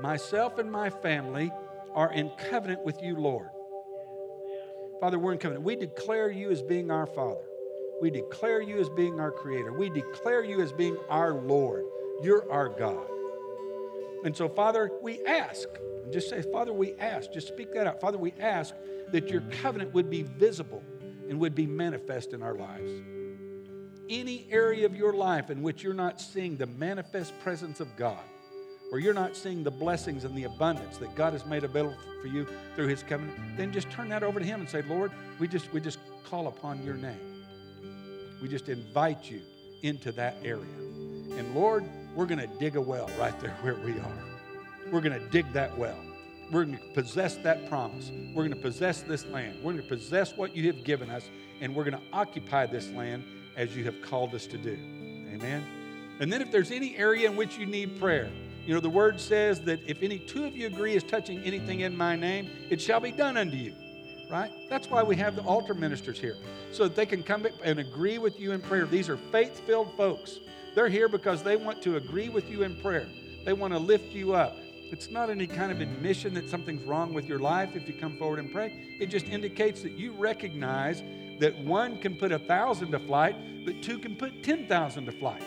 myself 0.00 0.58
and 0.58 0.70
my 0.70 0.90
family 0.90 1.50
are 1.94 2.12
in 2.12 2.30
covenant 2.50 2.84
with 2.84 3.02
you, 3.02 3.16
Lord. 3.16 3.48
Father, 5.00 5.18
we're 5.18 5.32
in 5.32 5.38
covenant. 5.38 5.64
We 5.64 5.76
declare 5.76 6.30
you 6.30 6.50
as 6.50 6.62
being 6.62 6.90
our 6.90 7.06
Father. 7.06 7.44
We 8.00 8.10
declare 8.10 8.60
you 8.60 8.80
as 8.80 8.88
being 8.90 9.20
our 9.20 9.30
Creator. 9.30 9.72
We 9.72 9.90
declare 9.90 10.44
you 10.44 10.60
as 10.60 10.72
being 10.72 10.96
our 11.08 11.34
Lord. 11.34 11.84
You're 12.22 12.50
our 12.50 12.68
God. 12.68 13.06
And 14.24 14.34
so, 14.34 14.48
Father, 14.48 14.90
we 15.02 15.24
ask, 15.26 15.68
and 16.02 16.12
just 16.12 16.30
say, 16.30 16.42
Father, 16.42 16.72
we 16.72 16.94
ask, 16.94 17.30
just 17.30 17.46
speak 17.46 17.72
that 17.74 17.86
out. 17.86 18.00
Father, 18.00 18.18
we 18.18 18.32
ask 18.40 18.74
that 19.12 19.28
your 19.28 19.42
covenant 19.62 19.92
would 19.92 20.08
be 20.08 20.22
visible 20.22 20.82
and 21.28 21.38
would 21.38 21.54
be 21.54 21.66
manifest 21.66 22.32
in 22.32 22.42
our 22.42 22.54
lives. 22.54 22.90
Any 24.08 24.46
area 24.50 24.86
of 24.86 24.96
your 24.96 25.12
life 25.12 25.50
in 25.50 25.62
which 25.62 25.82
you're 25.82 25.94
not 25.94 26.20
seeing 26.20 26.56
the 26.56 26.66
manifest 26.66 27.38
presence 27.40 27.80
of 27.80 27.94
God, 27.96 28.22
or 28.90 28.98
you're 28.98 29.14
not 29.14 29.36
seeing 29.36 29.62
the 29.62 29.70
blessings 29.70 30.24
and 30.24 30.34
the 30.36 30.44
abundance 30.44 30.96
that 30.98 31.14
God 31.14 31.32
has 31.34 31.44
made 31.44 31.64
available 31.64 31.96
for 32.22 32.28
you 32.28 32.46
through 32.76 32.88
his 32.88 33.02
covenant, 33.02 33.38
then 33.56 33.72
just 33.72 33.90
turn 33.90 34.08
that 34.08 34.22
over 34.22 34.38
to 34.38 34.44
him 34.44 34.60
and 34.60 34.68
say, 34.68 34.82
Lord, 34.82 35.12
we 35.38 35.48
just, 35.48 35.72
we 35.72 35.80
just 35.80 35.98
call 36.24 36.48
upon 36.48 36.82
your 36.82 36.94
name. 36.94 37.44
We 38.40 38.48
just 38.48 38.68
invite 38.68 39.30
you 39.30 39.42
into 39.82 40.12
that 40.12 40.36
area. 40.42 40.64
And 41.36 41.54
Lord, 41.54 41.84
we're 42.14 42.26
going 42.26 42.38
to 42.38 42.46
dig 42.58 42.76
a 42.76 42.80
well 42.80 43.10
right 43.18 43.38
there 43.40 43.50
where 43.62 43.74
we 43.74 43.92
are. 43.92 44.24
We're 44.90 45.00
going 45.00 45.18
to 45.18 45.28
dig 45.28 45.52
that 45.52 45.76
well. 45.76 45.98
We're 46.50 46.64
going 46.64 46.78
to 46.78 46.84
possess 46.94 47.36
that 47.36 47.68
promise. 47.68 48.10
We're 48.34 48.42
going 48.42 48.54
to 48.54 48.56
possess 48.56 49.00
this 49.00 49.24
land. 49.26 49.56
We're 49.62 49.72
going 49.72 49.82
to 49.82 49.88
possess 49.88 50.36
what 50.36 50.54
you 50.54 50.66
have 50.66 50.84
given 50.84 51.10
us, 51.10 51.28
and 51.60 51.74
we're 51.74 51.84
going 51.84 51.96
to 51.96 52.06
occupy 52.12 52.66
this 52.66 52.90
land 52.90 53.24
as 53.56 53.74
you 53.74 53.84
have 53.84 54.00
called 54.02 54.34
us 54.34 54.46
to 54.46 54.58
do. 54.58 54.72
Amen. 55.32 55.64
And 56.20 56.32
then 56.32 56.42
if 56.42 56.50
there's 56.52 56.70
any 56.70 56.96
area 56.96 57.28
in 57.28 57.36
which 57.36 57.58
you 57.58 57.66
need 57.66 57.98
prayer, 57.98 58.30
you 58.66 58.74
know, 58.74 58.80
the 58.80 58.90
word 58.90 59.20
says 59.20 59.60
that 59.62 59.80
if 59.86 60.02
any 60.02 60.18
two 60.18 60.44
of 60.44 60.56
you 60.56 60.66
agree 60.66 60.94
is 60.94 61.02
touching 61.02 61.42
anything 61.42 61.80
in 61.80 61.96
my 61.96 62.16
name, 62.16 62.48
it 62.70 62.80
shall 62.80 63.00
be 63.00 63.10
done 63.10 63.36
unto 63.36 63.56
you. 63.56 63.74
Right? 64.30 64.50
That's 64.70 64.88
why 64.88 65.02
we 65.02 65.16
have 65.16 65.36
the 65.36 65.42
altar 65.42 65.74
ministers 65.74 66.18
here, 66.18 66.36
so 66.72 66.84
that 66.84 66.96
they 66.96 67.04
can 67.04 67.22
come 67.22 67.46
and 67.62 67.78
agree 67.78 68.18
with 68.18 68.40
you 68.40 68.52
in 68.52 68.60
prayer. 68.60 68.86
These 68.86 69.08
are 69.08 69.18
faith 69.30 69.60
filled 69.66 69.94
folks. 69.96 70.38
They're 70.74 70.88
here 70.88 71.08
because 71.08 71.42
they 71.42 71.56
want 71.56 71.82
to 71.82 71.96
agree 71.96 72.28
with 72.28 72.50
you 72.50 72.62
in 72.62 72.76
prayer, 72.76 73.08
they 73.44 73.52
want 73.52 73.72
to 73.72 73.78
lift 73.78 74.12
you 74.12 74.34
up. 74.34 74.56
It's 74.90 75.10
not 75.10 75.30
any 75.30 75.46
kind 75.46 75.72
of 75.72 75.80
admission 75.80 76.34
that 76.34 76.48
something's 76.48 76.84
wrong 76.84 77.12
with 77.14 77.26
your 77.26 77.38
life 77.38 77.74
if 77.74 77.88
you 77.88 77.94
come 77.94 78.16
forward 78.16 78.38
and 78.38 78.52
pray. 78.52 78.96
It 79.00 79.06
just 79.06 79.26
indicates 79.26 79.82
that 79.82 79.92
you 79.92 80.12
recognize 80.12 81.02
that 81.40 81.58
one 81.58 81.98
can 81.98 82.14
put 82.16 82.30
a 82.30 82.38
thousand 82.38 82.92
to 82.92 82.98
flight, 83.00 83.34
but 83.64 83.82
two 83.82 83.98
can 83.98 84.14
put 84.14 84.42
10,000 84.42 85.06
to 85.06 85.12
flight. 85.12 85.42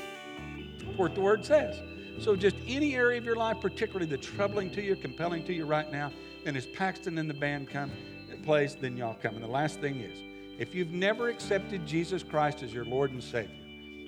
That's 0.79 0.97
what 0.97 1.15
the 1.15 1.21
word 1.21 1.45
says. 1.45 1.79
So, 2.19 2.35
just 2.35 2.55
any 2.67 2.95
area 2.95 3.19
of 3.19 3.25
your 3.25 3.35
life, 3.35 3.57
particularly 3.61 4.07
that's 4.07 4.25
troubling 4.25 4.71
to 4.71 4.81
you, 4.81 4.95
compelling 4.95 5.43
to 5.45 5.53
you 5.53 5.65
right 5.65 5.89
now, 5.91 6.11
then 6.43 6.55
as 6.55 6.65
Paxton 6.65 7.17
and 7.17 7.29
the 7.29 7.33
band 7.33 7.69
come 7.69 7.91
and 8.31 8.43
plays, 8.43 8.75
then 8.75 8.97
y'all 8.97 9.17
come. 9.21 9.35
And 9.35 9.43
the 9.43 9.47
last 9.47 9.79
thing 9.79 10.01
is, 10.01 10.19
if 10.59 10.73
you've 10.73 10.91
never 10.91 11.29
accepted 11.29 11.85
Jesus 11.85 12.23
Christ 12.23 12.63
as 12.63 12.73
your 12.73 12.85
Lord 12.85 13.11
and 13.11 13.23
Savior, 13.23 13.66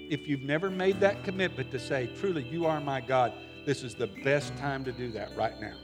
if 0.10 0.28
you've 0.28 0.42
never 0.42 0.70
made 0.70 1.00
that 1.00 1.24
commitment 1.24 1.72
to 1.72 1.80
say, 1.80 2.10
truly, 2.20 2.44
you 2.44 2.66
are 2.66 2.82
my 2.82 3.00
God, 3.00 3.32
this 3.66 3.84
is 3.84 3.94
the 3.94 4.08
best 4.08 4.56
time 4.58 4.84
to 4.84 4.92
do 4.92 5.12
that 5.12 5.36
right 5.38 5.60
now. 5.62 5.76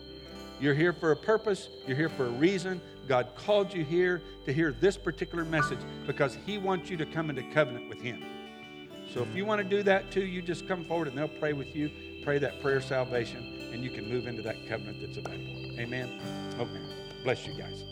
You're 0.60 0.74
here 0.74 0.94
for 0.94 1.12
a 1.12 1.16
purpose, 1.16 1.70
you're 1.86 1.98
here 1.98 2.10
for 2.10 2.26
a 2.26 2.32
reason. 2.32 2.82
God 3.08 3.28
called 3.36 3.72
you 3.72 3.84
here 3.84 4.22
to 4.46 4.54
hear 4.54 4.72
this 4.72 4.98
particular 4.98 5.46
message 5.46 5.80
because 6.08 6.38
He 6.46 6.58
wants 6.58 6.90
you 6.90 6.98
to 6.98 7.06
come 7.06 7.30
into 7.30 7.44
covenant 7.52 7.88
with 7.88 8.02
Him. 8.02 8.24
So 9.14 9.22
if 9.22 9.36
you 9.36 9.46
want 9.46 9.62
to 9.62 9.68
do 9.68 9.84
that 9.84 10.10
too, 10.12 10.26
you 10.26 10.42
just 10.42 10.68
come 10.68 10.84
forward 10.86 11.08
and 11.08 11.18
they'll 11.18 11.28
pray 11.28 11.54
with 11.54 11.76
you, 11.76 11.92
pray 12.24 12.40
that 12.40 12.62
prayer 12.62 12.78
of 12.78 12.84
salvation, 12.84 13.70
and 13.72 13.84
you 13.84 13.92
can 13.92 14.10
move 14.10 14.26
into 14.26 14.42
that 14.42 14.68
covenant 14.68 15.02
that's 15.02 15.18
available. 15.18 15.80
Amen. 15.80 16.20
Okay. 16.60 16.82
Bless 17.24 17.46
you 17.46 17.54
guys. 17.54 17.84